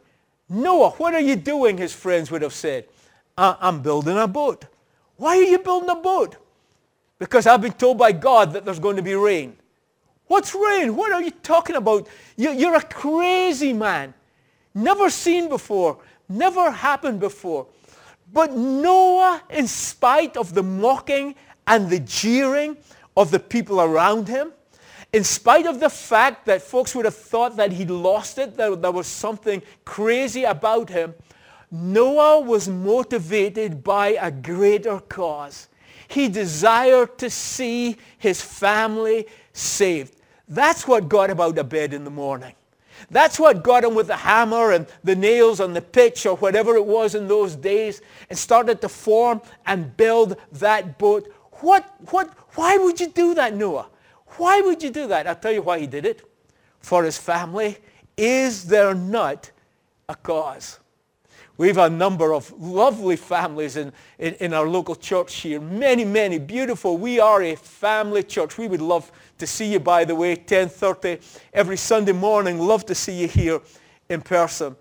Noah, 0.49 0.91
what 0.91 1.13
are 1.13 1.21
you 1.21 1.35
doing, 1.35 1.77
his 1.77 1.93
friends 1.93 2.29
would 2.31 2.41
have 2.41 2.53
said. 2.53 2.85
Uh, 3.37 3.55
I'm 3.59 3.81
building 3.81 4.17
a 4.17 4.27
boat. 4.27 4.65
Why 5.17 5.37
are 5.37 5.43
you 5.43 5.59
building 5.59 5.89
a 5.89 5.95
boat? 5.95 6.37
Because 7.19 7.47
I've 7.47 7.61
been 7.61 7.73
told 7.73 7.97
by 7.97 8.11
God 8.11 8.53
that 8.53 8.65
there's 8.65 8.79
going 8.79 8.97
to 8.97 9.01
be 9.01 9.15
rain. 9.15 9.57
What's 10.27 10.53
rain? 10.55 10.95
What 10.95 11.11
are 11.11 11.21
you 11.21 11.31
talking 11.31 11.75
about? 11.75 12.07
You're 12.35 12.75
a 12.75 12.81
crazy 12.81 13.73
man. 13.73 14.13
Never 14.73 15.09
seen 15.09 15.49
before. 15.49 15.99
Never 16.27 16.71
happened 16.71 17.19
before. 17.19 17.67
But 18.33 18.53
Noah, 18.53 19.41
in 19.49 19.67
spite 19.67 20.35
of 20.35 20.53
the 20.53 20.63
mocking 20.63 21.35
and 21.67 21.89
the 21.89 21.99
jeering 21.99 22.77
of 23.15 23.31
the 23.31 23.39
people 23.39 23.81
around 23.81 24.27
him. 24.27 24.51
In 25.13 25.23
spite 25.23 25.65
of 25.65 25.79
the 25.79 25.89
fact 25.89 26.45
that 26.45 26.61
folks 26.61 26.93
would 26.93 27.05
have 27.05 27.15
thought 27.15 27.55
that 27.55 27.71
he'd 27.71 27.89
lost 27.89 28.37
it, 28.37 28.57
that 28.57 28.81
there 28.81 28.91
was 28.91 29.07
something 29.07 29.61
crazy 29.85 30.43
about 30.43 30.89
him, 30.89 31.13
Noah 31.71 32.41
was 32.41 32.67
motivated 32.67 33.83
by 33.83 34.09
a 34.19 34.31
greater 34.31 34.99
cause. 34.99 35.67
He 36.07 36.27
desired 36.27 37.17
to 37.19 37.29
see 37.29 37.97
his 38.17 38.41
family 38.41 39.27
saved. 39.53 40.15
That's 40.47 40.87
what 40.87 41.09
got 41.09 41.29
him 41.29 41.39
out 41.39 41.57
of 41.57 41.69
bed 41.69 41.93
in 41.93 42.03
the 42.03 42.11
morning. 42.11 42.53
That's 43.09 43.39
what 43.39 43.63
got 43.63 43.83
him 43.83 43.93
with 43.93 44.07
the 44.07 44.15
hammer 44.15 44.71
and 44.71 44.87
the 45.03 45.15
nails 45.15 45.59
and 45.59 45.75
the 45.75 45.81
pitch 45.81 46.25
or 46.25 46.37
whatever 46.37 46.75
it 46.75 46.85
was 46.85 47.15
in 47.15 47.27
those 47.27 47.55
days 47.55 48.01
and 48.29 48.37
started 48.37 48.81
to 48.81 48.89
form 48.89 49.41
and 49.65 49.95
build 49.97 50.37
that 50.53 50.97
boat 50.97 51.31
what, 51.61 51.85
what, 52.11 52.29
why 52.55 52.77
would 52.77 52.99
you 52.99 53.07
do 53.07 53.33
that, 53.35 53.55
Noah? 53.55 53.87
Why 54.37 54.61
would 54.61 54.83
you 54.83 54.89
do 54.89 55.07
that? 55.07 55.27
I'll 55.27 55.35
tell 55.35 55.51
you 55.51 55.61
why 55.61 55.79
he 55.79 55.87
did 55.87 56.05
it. 56.05 56.21
For 56.79 57.03
his 57.03 57.17
family. 57.17 57.77
Is 58.17 58.65
there 58.65 58.93
not 58.93 59.51
a 60.07 60.15
cause? 60.15 60.79
We 61.57 61.67
have 61.67 61.77
a 61.77 61.89
number 61.89 62.33
of 62.33 62.51
lovely 62.61 63.15
families 63.15 63.77
in, 63.77 63.93
in, 64.19 64.33
in, 64.35 64.53
our 64.53 64.67
local 64.67 64.95
church 64.95 65.35
here. 65.35 65.61
Many, 65.61 66.03
many 66.03 66.37
beautiful. 66.37 66.97
We 66.97 67.19
are 67.19 67.41
a 67.41 67.55
family 67.55 68.23
church. 68.23 68.57
We 68.57 68.67
would 68.67 68.81
love 68.81 69.09
to 69.37 69.47
see 69.47 69.71
you, 69.71 69.79
by 69.79 70.03
the 70.03 70.15
way, 70.15 70.35
10.30 70.35 71.21
every 71.53 71.77
Sunday 71.77 72.11
morning. 72.11 72.59
Love 72.59 72.85
to 72.87 72.95
see 72.95 73.21
you 73.21 73.27
here 73.29 73.61
in 74.09 74.21
person. 74.21 74.75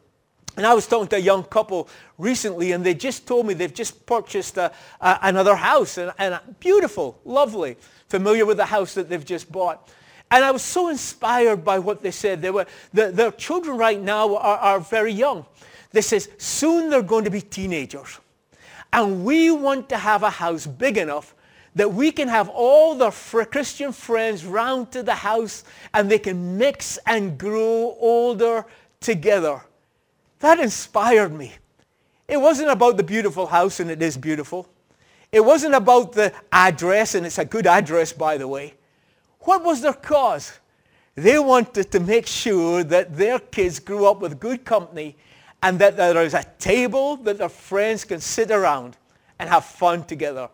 And 0.56 0.64
I 0.66 0.74
was 0.74 0.86
talking 0.86 1.08
to 1.08 1.16
a 1.16 1.20
young 1.20 1.42
couple 1.42 1.88
recently, 2.16 2.72
and 2.72 2.84
they 2.84 2.94
just 2.94 3.26
told 3.26 3.46
me 3.46 3.54
they've 3.54 3.74
just 3.74 4.06
purchased 4.06 4.56
a, 4.56 4.72
a, 5.00 5.18
another 5.22 5.56
house, 5.56 5.98
and, 5.98 6.12
and 6.18 6.38
beautiful, 6.60 7.18
lovely, 7.24 7.76
familiar 8.08 8.46
with 8.46 8.58
the 8.58 8.66
house 8.66 8.94
that 8.94 9.08
they've 9.08 9.24
just 9.24 9.50
bought. 9.50 9.90
And 10.30 10.44
I 10.44 10.50
was 10.50 10.62
so 10.62 10.88
inspired 10.88 11.64
by 11.64 11.78
what 11.78 12.02
they 12.02 12.10
said. 12.10 12.40
They 12.40 12.50
were, 12.50 12.66
the, 12.92 13.10
their 13.10 13.32
children 13.32 13.76
right 13.76 14.00
now 14.00 14.36
are, 14.36 14.58
are 14.58 14.80
very 14.80 15.12
young. 15.12 15.44
They 15.92 16.00
says, 16.00 16.28
soon 16.38 16.90
they're 16.90 17.02
going 17.02 17.24
to 17.24 17.30
be 17.30 17.40
teenagers. 17.40 18.18
And 18.92 19.24
we 19.24 19.50
want 19.50 19.88
to 19.90 19.96
have 19.96 20.22
a 20.22 20.30
house 20.30 20.66
big 20.66 20.98
enough 20.98 21.34
that 21.74 21.92
we 21.92 22.12
can 22.12 22.28
have 22.28 22.48
all 22.48 22.94
their 22.94 23.10
Christian 23.10 23.92
friends 23.92 24.44
round 24.44 24.92
to 24.92 25.02
the 25.02 25.14
house 25.14 25.64
and 25.92 26.10
they 26.10 26.18
can 26.18 26.56
mix 26.56 26.98
and 27.06 27.36
grow 27.36 27.96
older 27.98 28.64
together. 29.00 29.60
That 30.44 30.60
inspired 30.60 31.32
me. 31.32 31.54
It 32.28 32.36
wasn't 32.36 32.68
about 32.68 32.98
the 32.98 33.02
beautiful 33.02 33.46
house, 33.46 33.80
and 33.80 33.90
it 33.90 34.02
is 34.02 34.18
beautiful. 34.18 34.68
It 35.32 35.42
wasn't 35.42 35.74
about 35.74 36.12
the 36.12 36.34
address, 36.52 37.14
and 37.14 37.24
it's 37.24 37.38
a 37.38 37.46
good 37.46 37.66
address, 37.66 38.12
by 38.12 38.36
the 38.36 38.46
way. 38.46 38.74
What 39.40 39.64
was 39.64 39.80
their 39.80 39.94
cause? 39.94 40.52
They 41.14 41.38
wanted 41.38 41.90
to 41.92 41.98
make 41.98 42.26
sure 42.26 42.84
that 42.84 43.16
their 43.16 43.38
kids 43.38 43.78
grew 43.78 44.04
up 44.04 44.20
with 44.20 44.38
good 44.38 44.66
company 44.66 45.16
and 45.62 45.78
that 45.78 45.96
there 45.96 46.22
is 46.22 46.34
a 46.34 46.44
table 46.58 47.16
that 47.24 47.38
their 47.38 47.48
friends 47.48 48.04
can 48.04 48.20
sit 48.20 48.50
around 48.50 48.98
and 49.38 49.48
have 49.48 49.64
fun 49.64 50.04
together. 50.04 50.50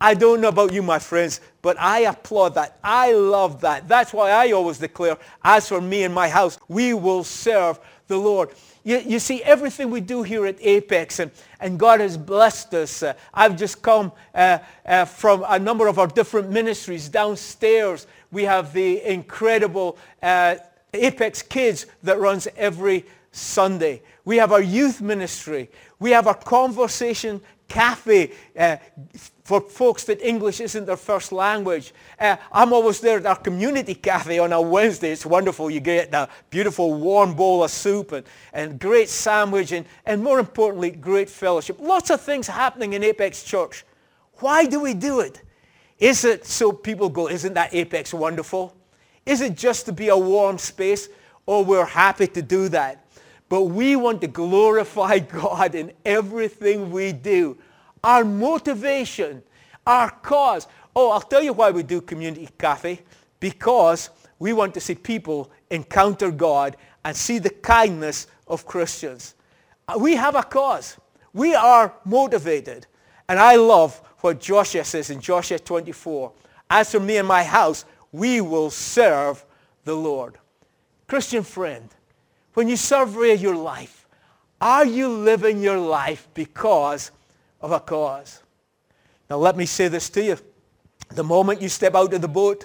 I 0.00 0.14
don't 0.14 0.40
know 0.40 0.48
about 0.48 0.72
you, 0.72 0.84
my 0.84 1.00
friends, 1.00 1.40
but 1.62 1.76
I 1.80 2.00
applaud 2.00 2.54
that. 2.54 2.78
I 2.84 3.12
love 3.12 3.60
that. 3.62 3.88
That's 3.88 4.12
why 4.12 4.30
I 4.30 4.52
always 4.52 4.78
declare, 4.78 5.16
as 5.42 5.68
for 5.68 5.80
me 5.80 6.04
and 6.04 6.14
my 6.14 6.28
house, 6.28 6.60
we 6.68 6.94
will 6.94 7.24
serve 7.24 7.80
the 8.08 8.16
Lord. 8.16 8.50
You, 8.84 8.98
you 8.98 9.18
see, 9.18 9.42
everything 9.42 9.90
we 9.90 10.00
do 10.00 10.22
here 10.22 10.46
at 10.46 10.56
Apex, 10.60 11.18
and, 11.18 11.30
and 11.60 11.78
God 11.78 12.00
has 12.00 12.16
blessed 12.16 12.74
us. 12.74 13.02
Uh, 13.02 13.14
I've 13.34 13.56
just 13.56 13.82
come 13.82 14.12
uh, 14.34 14.58
uh, 14.84 15.04
from 15.04 15.44
a 15.48 15.58
number 15.58 15.88
of 15.88 15.98
our 15.98 16.06
different 16.06 16.50
ministries. 16.50 17.08
Downstairs, 17.08 18.06
we 18.30 18.44
have 18.44 18.72
the 18.72 19.02
incredible 19.02 19.98
uh, 20.22 20.56
Apex 20.94 21.42
Kids 21.42 21.86
that 22.02 22.18
runs 22.18 22.46
every 22.56 23.04
Sunday. 23.36 24.02
We 24.24 24.38
have 24.38 24.52
our 24.52 24.62
youth 24.62 25.00
ministry. 25.00 25.70
We 25.98 26.10
have 26.10 26.26
our 26.26 26.34
conversation 26.34 27.40
cafe 27.68 28.32
uh, 28.58 28.76
for 29.44 29.60
folks 29.60 30.04
that 30.04 30.20
English 30.22 30.60
isn't 30.60 30.86
their 30.86 30.96
first 30.96 31.32
language. 31.32 31.92
Uh, 32.18 32.36
I'm 32.50 32.72
always 32.72 33.00
there 33.00 33.18
at 33.18 33.26
our 33.26 33.36
community 33.36 33.94
cafe 33.94 34.38
on 34.38 34.52
a 34.52 34.60
Wednesday. 34.60 35.10
It's 35.10 35.26
wonderful. 35.26 35.70
You 35.70 35.80
get 35.80 36.14
a 36.14 36.28
beautiful 36.48 36.94
warm 36.94 37.34
bowl 37.34 37.62
of 37.64 37.70
soup 37.70 38.12
and, 38.12 38.26
and 38.52 38.78
great 38.78 39.08
sandwich 39.08 39.72
and, 39.72 39.86
and 40.06 40.22
more 40.22 40.38
importantly, 40.38 40.90
great 40.90 41.28
fellowship. 41.28 41.78
Lots 41.78 42.10
of 42.10 42.20
things 42.20 42.46
happening 42.46 42.94
in 42.94 43.04
Apex 43.04 43.44
Church. 43.44 43.84
Why 44.38 44.64
do 44.66 44.80
we 44.80 44.94
do 44.94 45.20
it? 45.20 45.42
Is 45.98 46.24
it 46.24 46.46
so 46.46 46.72
people 46.72 47.08
go, 47.08 47.28
isn't 47.28 47.54
that 47.54 47.74
Apex 47.74 48.14
wonderful? 48.14 48.74
Is 49.24 49.40
it 49.40 49.56
just 49.56 49.86
to 49.86 49.92
be 49.92 50.08
a 50.08 50.16
warm 50.16 50.58
space? 50.58 51.08
Oh, 51.48 51.62
we're 51.62 51.84
happy 51.84 52.26
to 52.28 52.42
do 52.42 52.68
that. 52.70 53.05
But 53.48 53.62
we 53.62 53.96
want 53.96 54.20
to 54.22 54.26
glorify 54.26 55.18
God 55.20 55.74
in 55.74 55.92
everything 56.04 56.90
we 56.90 57.12
do. 57.12 57.56
Our 58.02 58.24
motivation, 58.24 59.42
our 59.86 60.10
cause. 60.10 60.66
Oh, 60.94 61.10
I'll 61.10 61.20
tell 61.20 61.42
you 61.42 61.52
why 61.52 61.70
we 61.70 61.82
do 61.82 62.00
Community 62.00 62.48
Cafe. 62.58 63.00
Because 63.40 64.10
we 64.38 64.52
want 64.52 64.74
to 64.74 64.80
see 64.80 64.94
people 64.94 65.50
encounter 65.70 66.30
God 66.30 66.76
and 67.04 67.16
see 67.16 67.38
the 67.38 67.50
kindness 67.50 68.26
of 68.46 68.66
Christians. 68.66 69.34
Uh, 69.88 69.96
we 69.98 70.16
have 70.16 70.34
a 70.34 70.42
cause. 70.42 70.96
We 71.32 71.54
are 71.54 71.94
motivated. 72.04 72.86
And 73.28 73.38
I 73.38 73.56
love 73.56 74.00
what 74.20 74.40
Joshua 74.40 74.84
says 74.84 75.10
in 75.10 75.20
Joshua 75.20 75.58
24. 75.58 76.32
As 76.70 76.90
for 76.90 77.00
me 77.00 77.18
and 77.18 77.28
my 77.28 77.44
house, 77.44 77.84
we 78.12 78.40
will 78.40 78.70
serve 78.70 79.44
the 79.84 79.94
Lord. 79.94 80.38
Christian 81.06 81.42
friend, 81.42 81.88
when 82.56 82.68
you 82.68 82.76
survey 82.76 83.34
your 83.34 83.54
life, 83.54 84.06
are 84.62 84.86
you 84.86 85.08
living 85.08 85.60
your 85.60 85.78
life 85.78 86.26
because 86.32 87.10
of 87.60 87.70
a 87.70 87.78
cause? 87.78 88.42
Now 89.28 89.36
let 89.36 89.58
me 89.58 89.66
say 89.66 89.88
this 89.88 90.08
to 90.10 90.24
you. 90.24 90.38
The 91.10 91.22
moment 91.22 91.60
you 91.60 91.68
step 91.68 91.94
out 91.94 92.14
of 92.14 92.22
the 92.22 92.28
boat, 92.28 92.64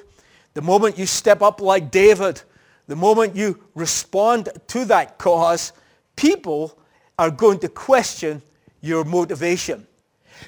the 0.54 0.62
moment 0.62 0.98
you 0.98 1.06
step 1.06 1.42
up 1.42 1.60
like 1.60 1.92
David, 1.92 2.42
the 2.88 2.96
moment 2.96 3.36
you 3.36 3.62
respond 3.76 4.48
to 4.68 4.86
that 4.86 5.18
cause, 5.18 5.74
people 6.16 6.80
are 7.20 7.30
going 7.30 7.60
to 7.60 7.68
question 7.68 8.42
your 8.80 9.04
motivation. 9.04 9.86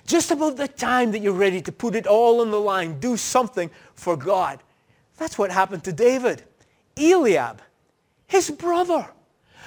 Just 0.07 0.31
about 0.31 0.55
the 0.55 0.69
time 0.69 1.12
that 1.12 1.19
you're 1.19 1.33
ready 1.33 1.62
to 1.63 1.71
put 1.73 1.95
it 1.95 2.07
all 2.07 2.39
on 2.39 2.50
the 2.50 2.62
line, 2.62 2.97
do 2.97 3.17
something 3.17 3.69
for 3.93 4.15
God. 4.15 4.63
That's 5.17 5.38
what 5.38 5.51
happened 5.51 5.83
to 5.83 5.91
David. 5.91 6.43
Eliab, 6.95 7.62
his 8.25 8.50
brother, 8.50 9.09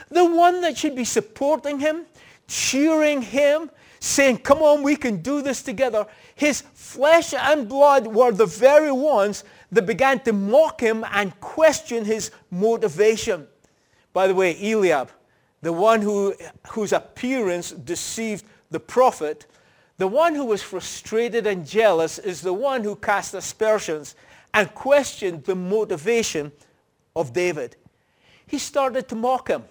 the 0.09 0.25
one 0.25 0.61
that 0.63 0.77
should 0.79 0.95
be 0.95 1.05
supporting 1.05 1.81
him, 1.81 2.07
cheering 2.49 3.23
him, 3.23 3.71
saying, 4.01 4.39
come 4.39 4.63
on, 4.63 4.83
we 4.83 4.97
can 4.97 5.23
do 5.23 5.43
this 5.43 5.63
together. 5.63 6.07
His 6.35 6.63
flesh 6.75 7.35
and 7.35 7.69
blood 7.69 8.07
were 8.07 8.33
the 8.33 8.47
very 8.47 8.93
ones 8.93 9.45
that 9.73 9.87
began 9.87 10.21
to 10.21 10.33
mock 10.33 10.81
him 10.81 11.05
and 11.13 11.39
question 11.41 12.05
his 12.05 12.31
motivation. 12.51 13.47
By 14.13 14.29
the 14.29 14.35
way, 14.35 14.57
Eliab, 14.73 15.11
the 15.63 15.73
one 15.73 16.03
who, 16.03 16.35
whose 16.69 16.93
appearance 16.93 17.73
deceived 17.73 18.45
the 18.71 18.81
prophet, 18.81 19.47
the 19.99 20.07
one 20.07 20.35
who 20.35 20.45
was 20.45 20.63
frustrated 20.63 21.47
and 21.47 21.67
jealous 21.67 22.19
is 22.19 22.43
the 22.43 22.53
one 22.53 22.85
who 22.85 22.97
cast 22.97 23.35
aspersions 23.35 24.15
and 24.53 24.73
questioned 24.75 25.45
the 25.45 25.55
motivation 25.55 26.53
of 27.15 27.33
David. 27.33 27.77
He 28.47 28.59
started 28.59 29.09
to 29.09 29.15
mock 29.15 29.49
him. 29.49 29.65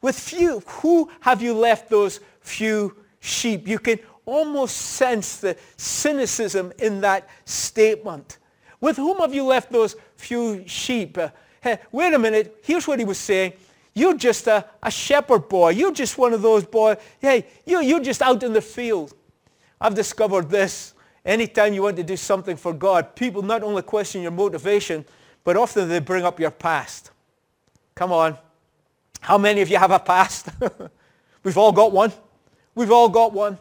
With 0.00 0.18
few, 0.18 0.60
who 0.60 1.10
have 1.20 1.42
you 1.42 1.54
left 1.54 1.90
those 1.90 2.20
few 2.40 2.96
sheep? 3.20 3.66
You 3.66 3.78
can 3.78 3.98
almost 4.24 4.76
sense 4.76 5.38
the 5.38 5.56
cynicism 5.76 6.72
in 6.78 7.00
that 7.00 7.28
statement. 7.44 8.38
With 8.80 8.96
whom 8.96 9.18
have 9.18 9.34
you 9.34 9.44
left 9.44 9.72
those 9.72 9.96
few 10.16 10.66
sheep? 10.66 11.18
Uh, 11.18 11.30
hey, 11.60 11.78
wait 11.90 12.14
a 12.14 12.18
minute. 12.18 12.60
Here's 12.62 12.86
what 12.86 12.98
he 12.98 13.04
was 13.04 13.18
saying. 13.18 13.54
You're 13.94 14.16
just 14.16 14.46
a, 14.46 14.64
a 14.82 14.90
shepherd 14.90 15.48
boy. 15.48 15.70
You're 15.70 15.92
just 15.92 16.16
one 16.16 16.32
of 16.32 16.42
those 16.42 16.64
boys. 16.64 16.98
Hey, 17.18 17.46
you, 17.66 17.80
you're 17.80 18.02
just 18.02 18.22
out 18.22 18.42
in 18.44 18.52
the 18.52 18.60
field. 18.60 19.14
I've 19.80 19.94
discovered 19.94 20.48
this. 20.48 20.94
Anytime 21.24 21.74
you 21.74 21.82
want 21.82 21.96
to 21.96 22.04
do 22.04 22.16
something 22.16 22.56
for 22.56 22.72
God, 22.72 23.16
people 23.16 23.42
not 23.42 23.64
only 23.64 23.82
question 23.82 24.22
your 24.22 24.30
motivation, 24.30 25.04
but 25.42 25.56
often 25.56 25.88
they 25.88 25.98
bring 25.98 26.24
up 26.24 26.38
your 26.38 26.50
past. 26.50 27.10
Come 27.94 28.12
on. 28.12 28.38
How 29.20 29.38
many 29.38 29.60
of 29.60 29.68
you 29.68 29.76
have 29.78 29.90
a 29.90 29.98
past? 29.98 30.48
We've 31.42 31.58
all 31.58 31.72
got 31.72 31.92
one. 31.92 32.12
We've 32.74 32.92
all 32.92 33.08
got 33.08 33.32
one. 33.32 33.58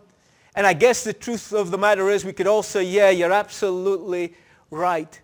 And 0.56 0.66
I 0.66 0.74
guess 0.74 1.04
the 1.04 1.14
truth 1.14 1.54
of 1.54 1.72
the 1.72 1.78
matter 1.78 2.10
is 2.10 2.26
we 2.26 2.34
could 2.34 2.48
all 2.48 2.64
say, 2.64 2.84
yeah, 2.84 3.10
you're 3.10 3.32
absolutely 3.32 4.34
right. 4.72 5.20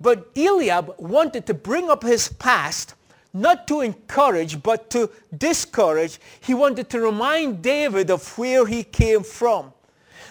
But 0.00 0.30
Eliab 0.36 0.94
wanted 0.98 1.46
to 1.46 1.54
bring 1.54 1.88
up 1.88 2.02
his 2.02 2.28
past 2.28 2.94
not 3.34 3.66
to 3.68 3.80
encourage, 3.80 4.62
but 4.62 4.90
to 4.90 5.10
discourage. 5.36 6.20
He 6.40 6.54
wanted 6.54 6.90
to 6.90 7.00
remind 7.00 7.62
David 7.62 8.10
of 8.10 8.36
where 8.36 8.66
he 8.66 8.84
came 8.84 9.22
from. 9.22 9.72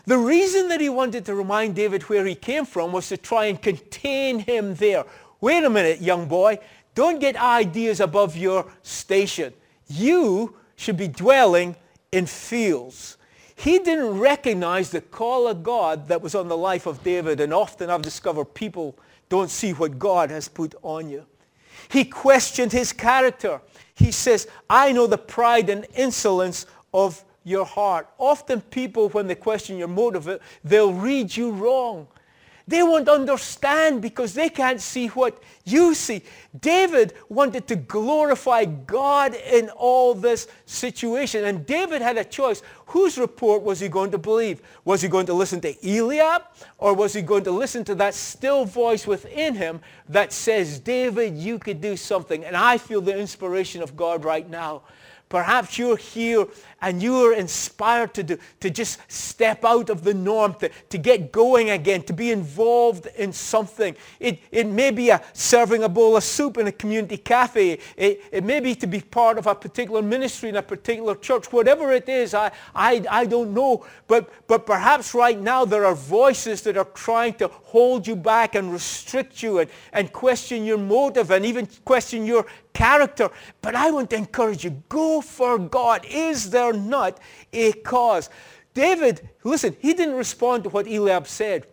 The 0.05 0.17
reason 0.17 0.67
that 0.69 0.81
he 0.81 0.89
wanted 0.89 1.25
to 1.25 1.35
remind 1.35 1.75
David 1.75 2.03
where 2.03 2.25
he 2.25 2.35
came 2.35 2.65
from 2.65 2.91
was 2.91 3.09
to 3.09 3.17
try 3.17 3.45
and 3.45 3.61
contain 3.61 4.39
him 4.39 4.75
there. 4.75 5.05
Wait 5.39 5.63
a 5.63 5.69
minute, 5.69 6.01
young 6.01 6.27
boy. 6.27 6.59
Don't 6.95 7.19
get 7.19 7.35
ideas 7.35 7.99
above 7.99 8.35
your 8.35 8.71
station. 8.83 9.53
You 9.87 10.57
should 10.75 10.97
be 10.97 11.07
dwelling 11.07 11.75
in 12.11 12.25
fields. 12.25 13.17
He 13.55 13.79
didn't 13.79 14.19
recognize 14.19 14.89
the 14.89 15.01
call 15.01 15.47
of 15.47 15.63
God 15.63 16.07
that 16.07 16.21
was 16.21 16.33
on 16.33 16.47
the 16.47 16.57
life 16.57 16.85
of 16.85 17.03
David. 17.03 17.39
And 17.39 17.53
often 17.53 17.89
I've 17.89 18.01
discovered 18.01 18.53
people 18.53 18.97
don't 19.29 19.51
see 19.51 19.71
what 19.71 19.99
God 19.99 20.29
has 20.31 20.47
put 20.47 20.75
on 20.81 21.09
you. 21.09 21.25
He 21.89 22.05
questioned 22.05 22.71
his 22.71 22.91
character. 22.91 23.61
He 23.93 24.11
says, 24.11 24.47
I 24.69 24.91
know 24.91 25.07
the 25.07 25.17
pride 25.17 25.69
and 25.69 25.85
insolence 25.95 26.65
of 26.93 27.23
your 27.43 27.65
heart. 27.65 28.07
Often 28.17 28.61
people, 28.61 29.09
when 29.09 29.27
they 29.27 29.35
question 29.35 29.77
your 29.77 29.87
motive, 29.87 30.39
they'll 30.63 30.93
read 30.93 31.35
you 31.35 31.51
wrong. 31.51 32.07
They 32.71 32.83
won't 32.83 33.09
understand 33.09 34.01
because 34.01 34.33
they 34.33 34.47
can't 34.47 34.79
see 34.79 35.07
what 35.07 35.43
you 35.65 35.93
see. 35.93 36.23
David 36.57 37.13
wanted 37.27 37.67
to 37.67 37.75
glorify 37.75 38.63
God 38.63 39.35
in 39.35 39.69
all 39.71 40.13
this 40.13 40.47
situation. 40.65 41.43
And 41.43 41.65
David 41.65 42.01
had 42.01 42.17
a 42.17 42.23
choice. 42.23 42.63
Whose 42.85 43.17
report 43.17 43.61
was 43.61 43.81
he 43.81 43.89
going 43.89 44.11
to 44.11 44.17
believe? 44.17 44.61
Was 44.85 45.01
he 45.01 45.09
going 45.09 45.25
to 45.25 45.33
listen 45.33 45.59
to 45.61 45.75
Eliab 45.85 46.43
or 46.77 46.93
was 46.93 47.11
he 47.11 47.21
going 47.21 47.43
to 47.43 47.51
listen 47.51 47.83
to 47.83 47.95
that 47.95 48.13
still 48.13 48.63
voice 48.63 49.05
within 49.05 49.53
him 49.53 49.81
that 50.07 50.31
says, 50.31 50.79
David, 50.79 51.35
you 51.35 51.59
could 51.59 51.81
do 51.81 51.97
something. 51.97 52.45
And 52.45 52.55
I 52.55 52.77
feel 52.77 53.01
the 53.01 53.19
inspiration 53.19 53.83
of 53.83 53.97
God 53.97 54.23
right 54.23 54.49
now 54.49 54.83
Perhaps 55.31 55.77
you're 55.79 55.95
here 55.95 56.45
and 56.81 57.01
you 57.01 57.15
are 57.25 57.33
inspired 57.33 58.13
to, 58.15 58.23
do, 58.23 58.37
to 58.59 58.69
just 58.69 58.99
step 59.11 59.63
out 59.63 59.89
of 59.89 60.03
the 60.03 60.13
norm, 60.13 60.53
to, 60.55 60.69
to 60.89 60.97
get 60.97 61.31
going 61.31 61.69
again, 61.69 62.03
to 62.03 62.13
be 62.13 62.31
involved 62.31 63.07
in 63.17 63.31
something. 63.31 63.95
It, 64.19 64.39
it 64.51 64.67
may 64.67 64.91
be 64.91 65.09
a 65.09 65.21
serving 65.33 65.83
a 65.83 65.89
bowl 65.89 66.17
of 66.17 66.23
soup 66.23 66.57
in 66.57 66.67
a 66.67 66.71
community 66.71 67.17
cafe. 67.17 67.79
It, 67.95 68.21
it 68.31 68.43
may 68.43 68.59
be 68.59 68.75
to 68.75 68.87
be 68.87 69.01
part 69.01 69.37
of 69.37 69.47
a 69.47 69.55
particular 69.55 70.01
ministry 70.01 70.49
in 70.49 70.55
a 70.55 70.61
particular 70.63 71.15
church. 71.15 71.51
Whatever 71.51 71.91
it 71.91 72.09
is, 72.09 72.33
I, 72.33 72.51
I, 72.73 73.05
I 73.09 73.25
don't 73.25 73.53
know. 73.53 73.85
But, 74.07 74.29
but 74.47 74.65
perhaps 74.65 75.13
right 75.13 75.39
now 75.39 75.65
there 75.65 75.85
are 75.85 75.95
voices 75.95 76.61
that 76.63 76.77
are 76.77 76.85
trying 76.85 77.35
to 77.35 77.47
hold 77.47 78.07
you 78.07 78.15
back 78.15 78.55
and 78.55 78.71
restrict 78.71 79.43
you 79.43 79.59
and, 79.59 79.69
and 79.93 80.11
question 80.11 80.65
your 80.65 80.77
motive 80.77 81.31
and 81.31 81.45
even 81.45 81.67
question 81.85 82.25
your 82.25 82.45
character. 82.73 83.29
But 83.61 83.75
I 83.75 83.91
want 83.91 84.09
to 84.11 84.15
encourage 84.15 84.63
you, 84.63 84.81
go 84.89 85.21
for 85.21 85.59
God. 85.59 86.05
Is 86.09 86.49
there 86.49 86.70
not 86.73 87.19
a 87.53 87.73
cause? 87.73 88.29
David, 88.73 89.29
listen, 89.43 89.75
he 89.79 89.93
didn't 89.93 90.15
respond 90.15 90.63
to 90.63 90.69
what 90.69 90.87
Eliab 90.87 91.27
said 91.27 91.65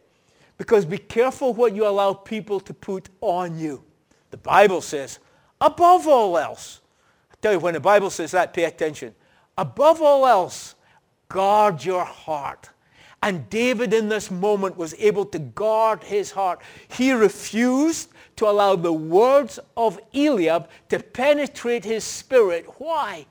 because 0.56 0.84
be 0.84 0.98
careful 0.98 1.54
what 1.54 1.74
you 1.74 1.86
allow 1.86 2.12
people 2.12 2.60
to 2.60 2.74
put 2.74 3.08
on 3.20 3.58
you. 3.58 3.84
The 4.30 4.36
Bible 4.36 4.80
says, 4.80 5.20
above 5.60 6.06
all 6.06 6.36
else, 6.36 6.80
I 7.32 7.36
tell 7.40 7.52
you, 7.52 7.60
when 7.60 7.74
the 7.74 7.80
Bible 7.80 8.10
says 8.10 8.32
that, 8.32 8.52
pay 8.52 8.64
attention. 8.64 9.14
Above 9.56 10.02
all 10.02 10.26
else, 10.26 10.74
guard 11.28 11.84
your 11.84 12.04
heart. 12.04 12.70
And 13.22 13.48
David 13.50 13.92
in 13.92 14.08
this 14.08 14.30
moment 14.30 14.76
was 14.76 14.94
able 14.98 15.24
to 15.26 15.38
guard 15.38 16.04
his 16.04 16.30
heart. 16.30 16.60
He 16.88 17.12
refused 17.12 18.10
to 18.36 18.48
allow 18.48 18.76
the 18.76 18.92
words 18.92 19.58
of 19.76 19.98
Eliab 20.14 20.68
to 20.88 21.00
penetrate 21.00 21.84
his 21.84 22.04
spirit. 22.04 22.66
Why? 22.78 23.26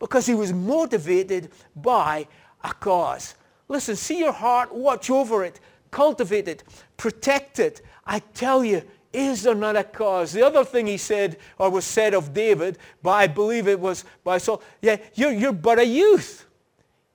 Because 0.00 0.26
he 0.26 0.34
was 0.34 0.52
motivated 0.52 1.52
by 1.76 2.26
a 2.64 2.74
cause. 2.74 3.36
Listen, 3.68 3.94
see 3.94 4.18
your 4.18 4.32
heart, 4.32 4.74
watch 4.74 5.08
over 5.10 5.44
it, 5.44 5.60
cultivate 5.92 6.48
it, 6.48 6.64
protect 6.96 7.60
it. 7.60 7.82
I 8.04 8.18
tell 8.18 8.64
you, 8.64 8.82
is 9.12 9.44
there 9.44 9.54
not 9.54 9.76
a 9.76 9.84
cause? 9.84 10.32
The 10.32 10.44
other 10.44 10.64
thing 10.64 10.86
he 10.86 10.96
said, 10.96 11.36
or 11.58 11.70
was 11.70 11.84
said 11.84 12.14
of 12.14 12.32
David, 12.32 12.78
but 13.02 13.10
I 13.10 13.26
believe 13.28 13.68
it 13.68 13.78
was 13.78 14.04
by 14.24 14.38
Saul, 14.38 14.62
yeah, 14.82 14.96
you're, 15.14 15.32
you're 15.32 15.52
but 15.52 15.78
a 15.78 15.86
youth. 15.86 16.46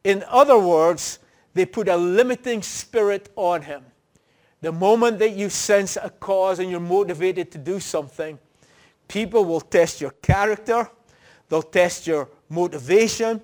In 0.04 0.24
other 0.30 0.58
words, 0.58 1.20
they 1.54 1.66
put 1.66 1.88
a 1.88 1.98
limiting 1.98 2.62
spirit 2.62 3.30
on 3.36 3.64
him. 3.64 3.84
The 4.62 4.72
moment 4.72 5.20
that 5.20 5.32
you 5.32 5.50
sense 5.50 5.98
a 6.02 6.10
cause 6.10 6.60
and 6.60 6.70
you're 6.70 6.80
motivated 6.80 7.52
to 7.52 7.58
do 7.58 7.80
something, 7.80 8.38
people 9.08 9.46
will 9.46 9.62
test 9.62 10.02
your 10.02 10.12
character, 10.12 10.90
they'll 11.50 11.62
test 11.62 12.08
your 12.08 12.30
motivation, 12.50 13.42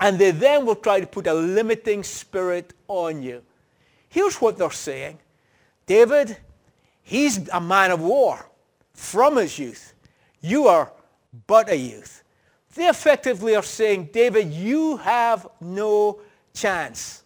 and 0.00 0.18
they 0.18 0.30
then 0.30 0.66
will 0.66 0.76
try 0.76 1.00
to 1.00 1.06
put 1.06 1.26
a 1.26 1.34
limiting 1.34 2.02
spirit 2.02 2.72
on 2.88 3.22
you. 3.22 3.42
Here's 4.08 4.36
what 4.36 4.58
they're 4.58 4.70
saying. 4.70 5.18
David, 5.86 6.36
he's 7.02 7.48
a 7.48 7.60
man 7.60 7.90
of 7.90 8.00
war 8.00 8.48
from 8.92 9.36
his 9.36 9.58
youth. 9.58 9.94
You 10.40 10.68
are 10.68 10.92
but 11.46 11.68
a 11.68 11.76
youth. 11.76 12.22
They 12.74 12.86
effectively 12.86 13.54
are 13.54 13.62
saying, 13.62 14.10
David, 14.12 14.52
you 14.52 14.96
have 14.98 15.46
no 15.60 16.20
chance. 16.52 17.22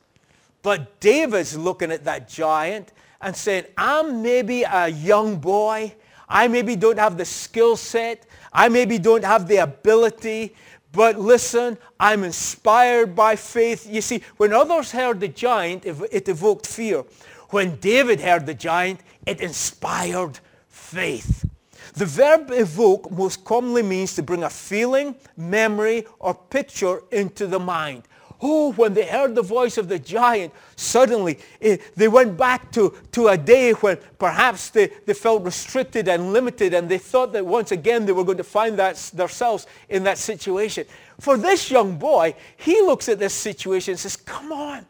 But 0.63 1.01
David's 1.01 1.57
looking 1.57 1.91
at 1.91 2.05
that 2.05 2.29
giant 2.29 2.93
and 3.21 3.35
saying, 3.35 3.65
I'm 3.77 4.23
maybe 4.23 4.63
a 4.65 4.89
young 4.89 5.37
boy. 5.37 5.95
I 6.29 6.49
maybe 6.49 6.77
don't 6.77 6.99
have 6.99 7.17
the 7.17 7.25
skill 7.25 7.77
set. 7.77 8.27
I 8.53 8.69
maybe 8.69 8.99
don't 8.99 9.25
have 9.25 9.49
the 9.49 9.59
ability. 9.59 10.55
But 10.93 11.19
listen, 11.19 11.77
I'm 12.01 12.25
inspired 12.25 13.15
by 13.15 13.37
faith. 13.37 13.87
You 13.87 14.01
see, 14.01 14.23
when 14.39 14.53
others 14.53 14.91
heard 14.93 15.21
the 15.21 15.29
giant, 15.29 15.85
it 15.85 16.29
evoked 16.29 16.67
fear. 16.67 17.05
When 17.51 17.77
David 17.77 18.21
heard 18.21 18.47
the 18.47 18.55
giant, 18.55 19.01
it 19.27 19.41
inspired 19.41 20.41
faith. 20.69 21.45
The 21.95 22.07
verb 22.07 22.51
evoke 22.51 23.11
most 23.11 23.45
commonly 23.45 23.83
means 23.83 24.15
to 24.15 24.23
bring 24.23 24.45
a 24.45 24.51
feeling, 24.51 25.17
memory, 25.37 26.07
or 26.19 26.35
picture 26.35 27.03
into 27.11 27.47
the 27.47 27.59
mind. 27.59 28.08
Oh, 28.41 28.73
when 28.73 28.95
they 28.95 29.05
heard 29.05 29.35
the 29.35 29.43
voice 29.43 29.79
of 29.79 29.89
the 29.89 29.99
giant, 29.99 30.53
suddenly 30.77 31.41
it, 31.61 31.95
they 31.97 32.07
went 32.07 32.37
back 32.37 32.71
to, 32.73 32.95
to 33.13 33.29
a 33.29 33.37
day 33.37 33.73
when 33.73 33.99
perhaps 34.19 34.71
they, 34.71 34.93
they 35.07 35.15
felt 35.15 35.43
restricted 35.43 36.07
and 36.07 36.33
limited 36.33 36.73
and 36.73 36.89
they 36.89 36.99
thought 36.99 37.33
that 37.33 37.45
once 37.45 37.73
again 37.73 38.07
they 38.07 38.13
were 38.13 38.23
going 38.23 38.39
to 38.39 38.45
find 38.45 38.79
that, 38.79 38.97
themselves 39.13 39.67
in 39.89 40.05
that 40.05 40.19
situation. 40.19 40.87
For 41.19 41.37
this 41.37 41.69
young 41.69 41.99
boy, 41.99 42.37
he 42.57 42.81
looks 42.81 43.09
at 43.09 43.19
this 43.19 43.35
situation 43.35 43.93
and 43.93 43.99
says, 43.99 44.15
come 44.15 44.53
on, 44.53 44.87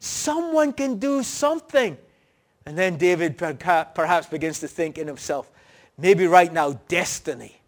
someone 0.00 0.72
can 0.72 0.98
do 0.98 1.22
something. 1.22 1.96
And 2.66 2.76
then 2.76 2.96
David 2.96 3.38
perhaps 3.38 4.26
begins 4.26 4.58
to 4.60 4.68
think 4.68 4.98
in 4.98 5.06
himself, 5.06 5.50
maybe 5.96 6.26
right 6.26 6.52
now 6.52 6.72
destiny 6.88 7.60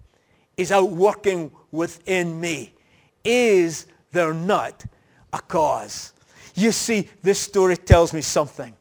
is 0.56 0.72
out 0.72 0.90
working 0.90 1.52
within 1.70 2.40
me. 2.40 2.74
Is 3.24 3.86
there 4.10 4.34
not 4.34 4.84
a 5.32 5.40
cause? 5.40 6.12
You 6.54 6.72
see, 6.72 7.08
this 7.22 7.38
story 7.38 7.76
tells 7.76 8.12
me 8.12 8.20
something. 8.20 8.74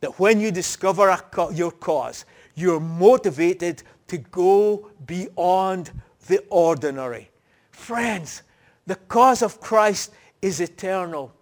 That 0.00 0.18
when 0.18 0.40
you 0.40 0.50
discover 0.50 1.16
co- 1.30 1.50
your 1.50 1.70
cause, 1.70 2.24
you're 2.54 2.80
motivated 2.80 3.82
to 4.08 4.18
go 4.18 4.90
beyond 5.06 5.90
the 6.26 6.44
ordinary. 6.50 7.30
Friends, 7.70 8.42
the 8.86 8.96
cause 8.96 9.42
of 9.42 9.60
Christ 9.60 10.12
is 10.42 10.60
eternal. 10.60 11.32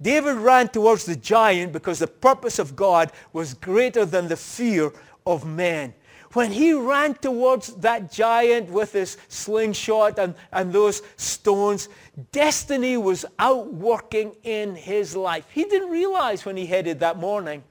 David 0.00 0.36
ran 0.36 0.68
towards 0.68 1.04
the 1.04 1.16
giant 1.16 1.72
because 1.72 1.98
the 1.98 2.06
purpose 2.06 2.58
of 2.58 2.74
God 2.74 3.12
was 3.32 3.54
greater 3.54 4.04
than 4.04 4.28
the 4.28 4.36
fear 4.36 4.92
of 5.26 5.44
men. 5.44 5.94
When 6.32 6.50
he 6.50 6.72
ran 6.72 7.14
towards 7.14 7.74
that 7.76 8.10
giant 8.10 8.70
with 8.70 8.92
his 8.92 9.18
slingshot 9.28 10.18
and, 10.18 10.34
and 10.50 10.72
those 10.72 11.02
stones, 11.16 11.88
destiny 12.30 12.96
was 12.96 13.26
outworking 13.38 14.36
in 14.42 14.74
his 14.74 15.14
life. 15.14 15.46
He 15.52 15.64
didn't 15.64 15.90
realize 15.90 16.44
when 16.44 16.56
he 16.56 16.66
headed 16.66 17.00
that 17.00 17.18
morning 17.18 17.62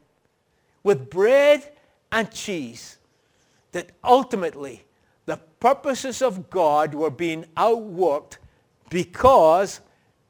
with 0.83 1.09
bread 1.09 1.71
and 2.11 2.31
cheese 2.31 2.97
that 3.71 3.89
ultimately 4.03 4.83
the 5.25 5.37
purposes 5.59 6.21
of 6.21 6.49
God 6.49 6.93
were 6.93 7.09
being 7.09 7.45
outworked 7.57 8.37
because 8.89 9.79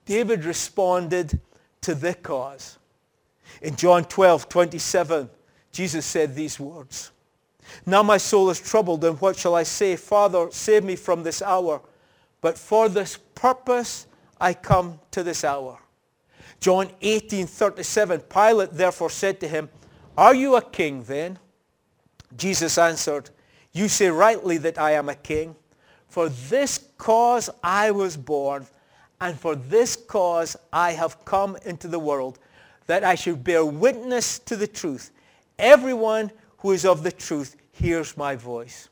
David 0.06 0.46
responded 0.46 1.40
to 1.82 1.96
the 1.96 2.14
cause. 2.14 2.78
In 3.62 3.76
John 3.76 4.06
12, 4.06 4.48
27, 4.48 5.30
Jesus 5.72 6.06
said 6.06 6.36
these 6.36 6.60
words. 6.60 7.12
Now 7.86 8.04
my 8.04 8.18
soul 8.18 8.50
is 8.50 8.60
troubled, 8.60 9.04
and 9.04 9.20
what 9.20 9.38
shall 9.38 9.56
I 9.56 9.64
say? 9.64 9.96
Father, 9.96 10.48
save 10.52 10.84
me 10.84 10.96
from 10.96 11.24
this 11.24 11.42
hour. 11.42 11.82
But 12.42 12.58
for 12.58 12.90
this 12.90 13.18
purpose 13.36 14.08
I 14.40 14.54
come 14.54 15.00
to 15.12 15.24
this 15.24 15.44
hour. 15.44 15.80
John 16.60 16.92
18, 17.02 17.48
37, 17.48 18.22
Pilate 18.22 18.72
therefore 18.72 19.10
said 19.10 19.40
to 19.40 19.48
him, 19.48 19.70
Are 20.18 20.36
you 20.36 20.56
a 20.56 20.62
king 20.62 21.04
then? 21.04 21.40
Jesus 22.38 22.78
answered, 22.78 23.30
You 23.72 23.88
say 23.88 24.10
rightly 24.10 24.58
that 24.58 24.78
I 24.78 24.92
am 24.92 25.10
a 25.10 25.16
king. 25.16 25.56
For 26.08 26.30
this 26.30 26.90
cause 26.98 27.50
I 27.64 27.92
was 27.92 28.18
born, 28.18 28.68
and 29.20 29.40
for 29.40 29.56
this 29.56 29.96
cause 29.96 30.58
I 30.74 30.92
have 30.92 31.24
come 31.26 31.58
into 31.66 31.88
the 31.88 32.00
world, 32.00 32.38
that 32.88 33.04
I 33.04 33.16
should 33.16 33.44
bear 33.44 33.64
witness 33.64 34.40
to 34.40 34.56
the 34.56 34.68
truth. 34.68 35.12
Everyone 35.58 36.32
who 36.58 36.72
is 36.72 36.86
of 36.86 37.04
the 37.04 37.12
truth 37.12 37.56
hears 37.82 38.16
my 38.16 38.36
voice. 38.36 38.90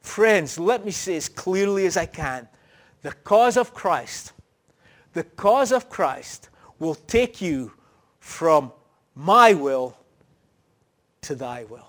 Friends, 0.00 0.58
let 0.58 0.84
me 0.84 0.90
say 0.90 1.16
as 1.16 1.28
clearly 1.28 1.86
as 1.86 1.96
I 1.96 2.06
can, 2.06 2.48
the 3.02 3.12
cause 3.12 3.56
of 3.56 3.72
Christ, 3.72 4.32
the 5.12 5.22
cause 5.22 5.72
of 5.72 5.88
Christ 5.88 6.50
will 6.78 6.94
take 6.94 7.40
you 7.40 7.72
from 8.18 8.72
my 9.14 9.54
will 9.54 9.96
to 11.22 11.34
thy 11.34 11.64
will. 11.64 11.88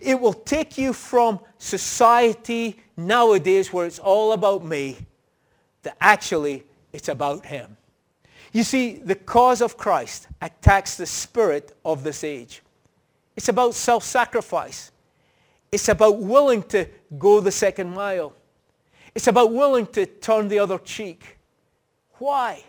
It 0.00 0.20
will 0.20 0.34
take 0.34 0.76
you 0.78 0.92
from 0.92 1.40
society 1.58 2.80
nowadays 2.96 3.72
where 3.72 3.86
it's 3.86 3.98
all 3.98 4.32
about 4.32 4.64
me 4.64 4.98
to 5.82 5.92
actually 6.00 6.64
it's 6.92 7.08
about 7.08 7.46
him. 7.46 7.76
You 8.52 8.62
see, 8.62 8.94
the 8.94 9.14
cause 9.14 9.60
of 9.60 9.76
Christ 9.76 10.28
attacks 10.40 10.96
the 10.96 11.06
spirit 11.06 11.76
of 11.84 12.04
this 12.04 12.24
age. 12.24 12.62
It's 13.36 13.48
about 13.48 13.74
self-sacrifice. 13.74 14.92
It's 15.76 15.90
about 15.90 16.22
willing 16.22 16.62
to 16.68 16.86
go 17.18 17.38
the 17.40 17.52
second 17.52 17.90
mile. 17.92 18.32
It's 19.14 19.26
about 19.26 19.52
willing 19.52 19.86
to 19.88 20.06
turn 20.06 20.48
the 20.48 20.58
other 20.58 20.78
cheek. 20.78 21.36
Why? 22.14 22.64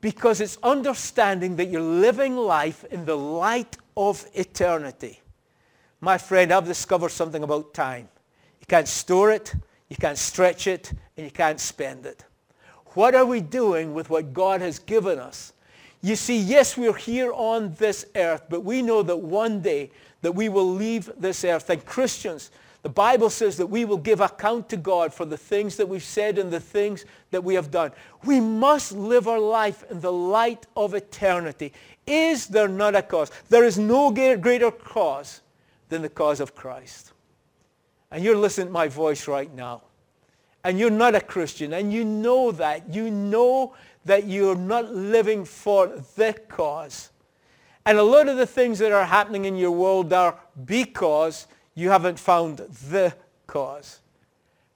Because 0.00 0.40
it's 0.40 0.58
understanding 0.60 1.54
that 1.54 1.66
you're 1.66 1.80
living 1.80 2.36
life 2.36 2.82
in 2.90 3.04
the 3.04 3.16
light 3.16 3.76
of 3.96 4.26
eternity. 4.34 5.20
My 6.00 6.18
friend, 6.18 6.52
I've 6.52 6.64
discovered 6.64 7.10
something 7.10 7.44
about 7.44 7.72
time. 7.72 8.08
You 8.58 8.66
can't 8.66 8.88
store 8.88 9.30
it, 9.30 9.54
you 9.88 9.94
can't 9.94 10.18
stretch 10.18 10.66
it, 10.66 10.92
and 11.16 11.26
you 11.26 11.30
can't 11.30 11.60
spend 11.60 12.06
it. 12.06 12.24
What 12.86 13.14
are 13.14 13.24
we 13.24 13.40
doing 13.40 13.94
with 13.94 14.10
what 14.10 14.32
God 14.32 14.60
has 14.62 14.80
given 14.80 15.20
us? 15.20 15.52
You 16.02 16.16
see, 16.16 16.38
yes, 16.38 16.76
we're 16.76 16.92
here 16.92 17.32
on 17.32 17.74
this 17.74 18.04
earth, 18.16 18.42
but 18.50 18.64
we 18.64 18.82
know 18.82 19.04
that 19.04 19.16
one 19.16 19.60
day 19.60 19.92
that 20.26 20.32
we 20.32 20.48
will 20.48 20.74
leave 20.74 21.08
this 21.16 21.44
earth. 21.44 21.70
And 21.70 21.86
Christians, 21.86 22.50
the 22.82 22.88
Bible 22.88 23.30
says 23.30 23.56
that 23.58 23.68
we 23.68 23.84
will 23.84 23.96
give 23.96 24.20
account 24.20 24.68
to 24.70 24.76
God 24.76 25.14
for 25.14 25.24
the 25.24 25.36
things 25.36 25.76
that 25.76 25.88
we've 25.88 26.02
said 26.02 26.36
and 26.36 26.50
the 26.50 26.58
things 26.58 27.04
that 27.30 27.44
we 27.44 27.54
have 27.54 27.70
done. 27.70 27.92
We 28.24 28.40
must 28.40 28.90
live 28.90 29.28
our 29.28 29.38
life 29.38 29.84
in 29.88 30.00
the 30.00 30.10
light 30.10 30.66
of 30.76 30.94
eternity. 30.94 31.72
Is 32.08 32.48
there 32.48 32.66
not 32.66 32.96
a 32.96 33.02
cause? 33.02 33.30
There 33.50 33.62
is 33.62 33.78
no 33.78 34.10
greater 34.10 34.72
cause 34.72 35.42
than 35.90 36.02
the 36.02 36.08
cause 36.08 36.40
of 36.40 36.56
Christ. 36.56 37.12
And 38.10 38.24
you're 38.24 38.36
listening 38.36 38.66
to 38.66 38.72
my 38.72 38.88
voice 38.88 39.28
right 39.28 39.54
now. 39.54 39.84
And 40.64 40.76
you're 40.76 40.90
not 40.90 41.14
a 41.14 41.20
Christian. 41.20 41.72
And 41.72 41.92
you 41.92 42.04
know 42.04 42.50
that. 42.50 42.92
You 42.92 43.12
know 43.12 43.76
that 44.06 44.26
you're 44.26 44.56
not 44.56 44.92
living 44.92 45.44
for 45.44 45.86
the 46.16 46.32
cause. 46.48 47.10
And 47.86 47.98
a 47.98 48.02
lot 48.02 48.28
of 48.28 48.36
the 48.36 48.46
things 48.46 48.80
that 48.80 48.90
are 48.90 49.04
happening 49.04 49.44
in 49.44 49.56
your 49.56 49.70
world 49.70 50.12
are 50.12 50.36
because 50.64 51.46
you 51.76 51.88
haven't 51.88 52.18
found 52.18 52.58
the 52.58 53.14
cause. 53.46 54.00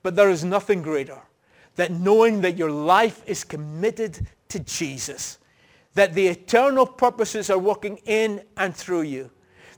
But 0.05 0.15
there 0.15 0.31
is 0.31 0.45
nothing 0.45 0.81
greater 0.81 1.19
than 1.75 2.05
knowing 2.05 2.41
that 2.43 2.57
your 2.57 2.71
life 2.71 3.23
is 3.27 3.43
committed 3.43 4.29
to 4.51 4.61
Jesus. 4.61 5.39
That 5.95 6.15
the 6.15 6.29
eternal 6.29 6.87
purposes 6.87 7.51
are 7.51 7.59
working 7.59 7.99
in 8.07 8.45
and 8.57 8.75
through 8.75 9.03
you. 9.03 9.31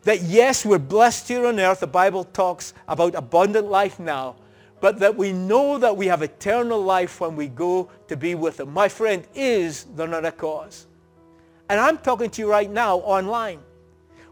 That 0.03 0.21
yes, 0.21 0.67
we're 0.67 0.79
blessed 0.79 1.29
here 1.29 1.47
on 1.47 1.59
earth. 1.59 1.81
The 1.81 1.87
Bible 1.87 2.25
talks 2.25 2.75
about 2.87 3.15
abundant 3.15 3.69
life 3.69 3.99
now. 3.99 4.37
But 4.81 4.99
that 4.99 5.17
we 5.17 5.33
know 5.33 5.79
that 5.79 5.97
we 5.97 6.07
have 6.09 6.21
eternal 6.21 6.83
life 6.83 7.21
when 7.21 7.35
we 7.37 7.49
go 7.49 7.89
to 8.09 8.17
be 8.17 8.35
with 8.35 8.61
him. 8.61 8.75
My 8.75 8.89
friend, 8.89 9.27
is 9.35 9.85
there 9.85 10.09
not 10.09 10.27
a 10.27 10.33
cause? 10.33 10.87
And 11.73 11.81
I'm 11.81 11.97
talking 11.97 12.29
to 12.29 12.43
you 12.43 12.51
right 12.51 12.71
now 12.71 12.99
online. 12.99 13.59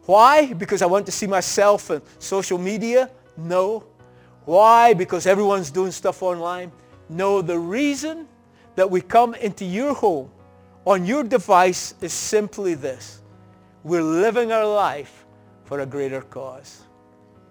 Why? 0.02 0.52
Because 0.52 0.82
I 0.82 0.86
want 0.86 1.06
to 1.06 1.12
see 1.12 1.26
myself 1.26 1.90
on 1.90 2.02
social 2.18 2.58
media? 2.58 3.08
No. 3.34 3.82
Why? 4.44 4.92
Because 4.92 5.26
everyone's 5.26 5.70
doing 5.70 5.90
stuff 5.90 6.22
online? 6.22 6.70
No. 7.08 7.40
The 7.40 7.58
reason 7.58 8.28
that 8.74 8.90
we 8.90 9.00
come 9.00 9.32
into 9.36 9.64
your 9.64 9.94
home 9.94 10.30
on 10.84 11.06
your 11.06 11.24
device 11.24 11.94
is 12.02 12.12
simply 12.12 12.74
this. 12.74 13.22
We're 13.84 14.02
living 14.02 14.52
our 14.52 14.66
life 14.66 15.24
for 15.64 15.80
a 15.80 15.86
greater 15.86 16.20
cause. 16.20 16.82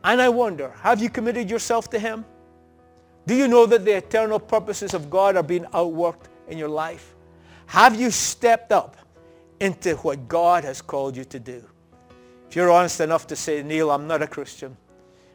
And 0.03 0.21
I 0.21 0.29
wonder, 0.29 0.71
have 0.83 1.01
you 1.01 1.09
committed 1.09 1.49
yourself 1.49 1.89
to 1.89 1.97
him? 1.97 2.25
Do 3.25 3.33
you 3.33 3.47
know 3.47 3.65
that 3.65 3.85
the 3.85 3.97
eternal 3.97 4.39
purposes 4.39 4.93
of 4.93 5.09
God 5.09 5.35
are 5.35 5.41
being 5.41 5.63
outworked 5.73 6.29
in 6.47 6.59
your 6.59 6.69
life? 6.69 7.15
Have 7.65 7.99
you 7.99 8.11
stepped 8.11 8.71
up 8.71 8.97
into 9.59 9.95
what 9.97 10.27
God 10.27 10.63
has 10.63 10.81
called 10.81 11.15
you 11.15 11.25
to 11.25 11.39
do. 11.39 11.63
If 12.49 12.55
you're 12.55 12.71
honest 12.71 12.99
enough 12.99 13.27
to 13.27 13.35
say, 13.35 13.61
Neil, 13.61 13.91
I'm 13.91 14.07
not 14.07 14.21
a 14.21 14.27
Christian, 14.27 14.75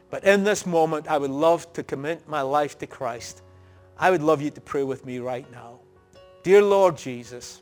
but 0.09 0.23
in 0.23 0.43
this 0.43 0.65
moment, 0.65 1.07
I 1.07 1.17
would 1.17 1.31
love 1.31 1.71
to 1.73 1.83
commit 1.83 2.27
my 2.27 2.41
life 2.41 2.77
to 2.79 2.87
Christ. 2.87 3.41
I 3.97 4.11
would 4.11 4.21
love 4.21 4.41
you 4.41 4.49
to 4.51 4.61
pray 4.61 4.83
with 4.83 5.05
me 5.05 5.19
right 5.19 5.49
now. 5.51 5.79
Dear 6.43 6.61
Lord 6.61 6.97
Jesus, 6.97 7.61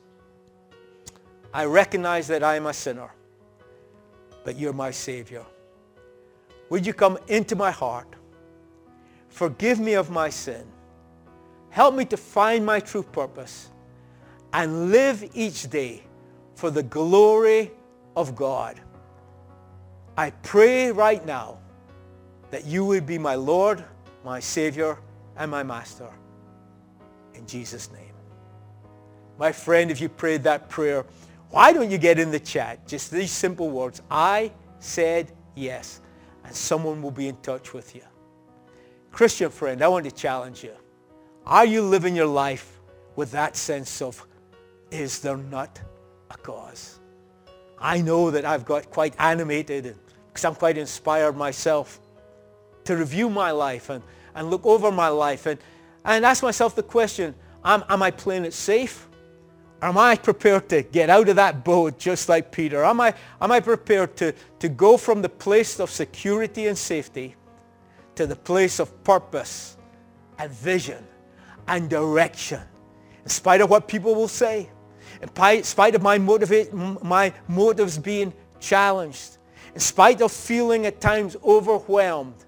I 1.53 1.65
recognize 1.65 2.27
that 2.27 2.43
I 2.43 2.55
am 2.55 2.65
a 2.65 2.73
sinner, 2.73 3.11
but 4.43 4.57
you're 4.57 4.73
my 4.73 4.89
Savior. 4.91 5.45
Would 6.69 6.87
you 6.87 6.93
come 6.93 7.19
into 7.27 7.55
my 7.55 7.69
heart? 7.69 8.07
Forgive 9.29 9.79
me 9.79 9.93
of 9.93 10.09
my 10.09 10.29
sin. 10.29 10.65
Help 11.69 11.95
me 11.95 12.05
to 12.05 12.17
find 12.17 12.65
my 12.65 12.79
true 12.79 13.03
purpose 13.03 13.69
and 14.51 14.91
live 14.91 15.23
each 15.33 15.69
day 15.69 16.03
for 16.55 16.69
the 16.69 16.83
glory 16.83 17.71
of 18.15 18.35
God. 18.35 18.79
I 20.17 20.29
pray 20.29 20.91
right 20.91 21.25
now 21.25 21.57
that 22.51 22.65
you 22.65 22.85
would 22.85 23.05
be 23.05 23.17
my 23.17 23.35
Lord, 23.35 23.83
my 24.23 24.39
Savior, 24.39 24.97
and 25.37 25.49
my 25.49 25.63
Master. 25.63 26.09
In 27.33 27.47
Jesus' 27.47 27.91
name. 27.91 28.13
My 29.39 29.51
friend, 29.51 29.89
if 29.89 29.99
you 29.99 30.09
prayed 30.09 30.43
that 30.43 30.69
prayer, 30.69 31.05
why 31.49 31.73
don't 31.73 31.89
you 31.89 31.97
get 31.97 32.19
in 32.19 32.29
the 32.29 32.39
chat? 32.39 32.87
Just 32.87 33.11
these 33.11 33.31
simple 33.31 33.69
words. 33.69 34.01
I 34.09 34.51
said 34.79 35.31
yes. 35.55 36.01
And 36.43 36.55
someone 36.55 37.01
will 37.01 37.11
be 37.11 37.27
in 37.27 37.37
touch 37.37 37.73
with 37.73 37.95
you. 37.95 38.03
Christian 39.11 39.49
friend, 39.49 39.81
I 39.81 39.87
want 39.87 40.05
to 40.05 40.11
challenge 40.11 40.63
you. 40.63 40.73
Are 41.45 41.65
you 41.65 41.81
living 41.81 42.15
your 42.15 42.27
life 42.27 42.79
with 43.15 43.31
that 43.31 43.55
sense 43.55 44.01
of, 44.01 44.25
is 44.91 45.19
there 45.19 45.37
not 45.37 45.79
a 46.33 46.37
cause? 46.37 46.99
I 47.79 48.01
know 48.01 48.31
that 48.31 48.45
I've 48.45 48.65
got 48.65 48.89
quite 48.89 49.13
animated 49.19 49.95
because 50.27 50.45
I'm 50.45 50.55
quite 50.55 50.77
inspired 50.77 51.35
myself 51.35 51.99
to 52.85 52.95
review 52.95 53.29
my 53.29 53.51
life 53.51 53.89
and, 53.89 54.03
and 54.35 54.49
look 54.49 54.65
over 54.65 54.91
my 54.91 55.09
life 55.09 55.45
and, 55.45 55.59
and 56.05 56.25
ask 56.25 56.43
myself 56.43 56.75
the 56.75 56.83
question, 56.83 57.35
am, 57.63 57.83
am 57.89 58.01
I 58.01 58.11
playing 58.11 58.45
it 58.45 58.53
safe? 58.53 59.07
Am 59.81 59.97
I 59.97 60.15
prepared 60.15 60.69
to 60.69 60.81
get 60.81 61.09
out 61.09 61.27
of 61.27 61.35
that 61.35 61.65
boat 61.65 61.99
just 61.99 62.29
like 62.29 62.51
Peter? 62.51 62.85
Am 62.85 63.01
I, 63.01 63.13
am 63.41 63.51
I 63.51 63.59
prepared 63.59 64.15
to, 64.15 64.33
to 64.59 64.69
go 64.69 64.95
from 64.95 65.21
the 65.21 65.27
place 65.27 65.79
of 65.79 65.89
security 65.89 66.67
and 66.67 66.77
safety 66.77 67.35
to 68.15 68.25
the 68.25 68.35
place 68.35 68.79
of 68.79 69.03
purpose 69.03 69.75
and 70.39 70.49
vision 70.49 71.05
and 71.67 71.89
direction? 71.89 72.61
In 73.23 73.29
spite 73.29 73.59
of 73.59 73.69
what 73.69 73.89
people 73.89 74.15
will 74.15 74.29
say, 74.29 74.69
in 75.21 75.63
spite 75.63 75.95
of 75.95 76.01
my, 76.01 76.17
motivate, 76.17 76.73
my 76.73 77.33
motives 77.47 77.97
being 77.97 78.33
challenged, 78.59 79.37
in 79.73 79.79
spite 79.79 80.21
of 80.21 80.31
feeling 80.31 80.85
at 80.85 81.01
times 81.01 81.35
overwhelmed, 81.43 82.45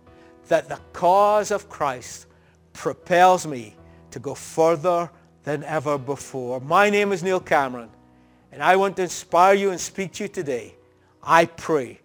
that 0.47 0.69
the 0.69 0.79
cause 0.93 1.51
of 1.51 1.69
Christ 1.69 2.27
propels 2.73 3.47
me 3.47 3.75
to 4.11 4.19
go 4.19 4.35
further 4.35 5.09
than 5.43 5.63
ever 5.63 5.97
before. 5.97 6.59
My 6.59 6.89
name 6.89 7.11
is 7.11 7.23
Neil 7.23 7.39
Cameron, 7.39 7.89
and 8.51 8.61
I 8.61 8.75
want 8.75 8.95
to 8.97 9.03
inspire 9.03 9.55
you 9.55 9.71
and 9.71 9.79
speak 9.79 10.13
to 10.13 10.23
you 10.23 10.29
today. 10.29 10.75
I 11.23 11.45
pray 11.45 11.99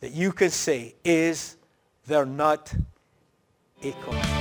that 0.00 0.12
you 0.12 0.32
can 0.32 0.50
say, 0.50 0.94
is 1.04 1.56
there 2.06 2.26
not 2.26 2.72
a 3.82 3.92
cause? 3.92 4.35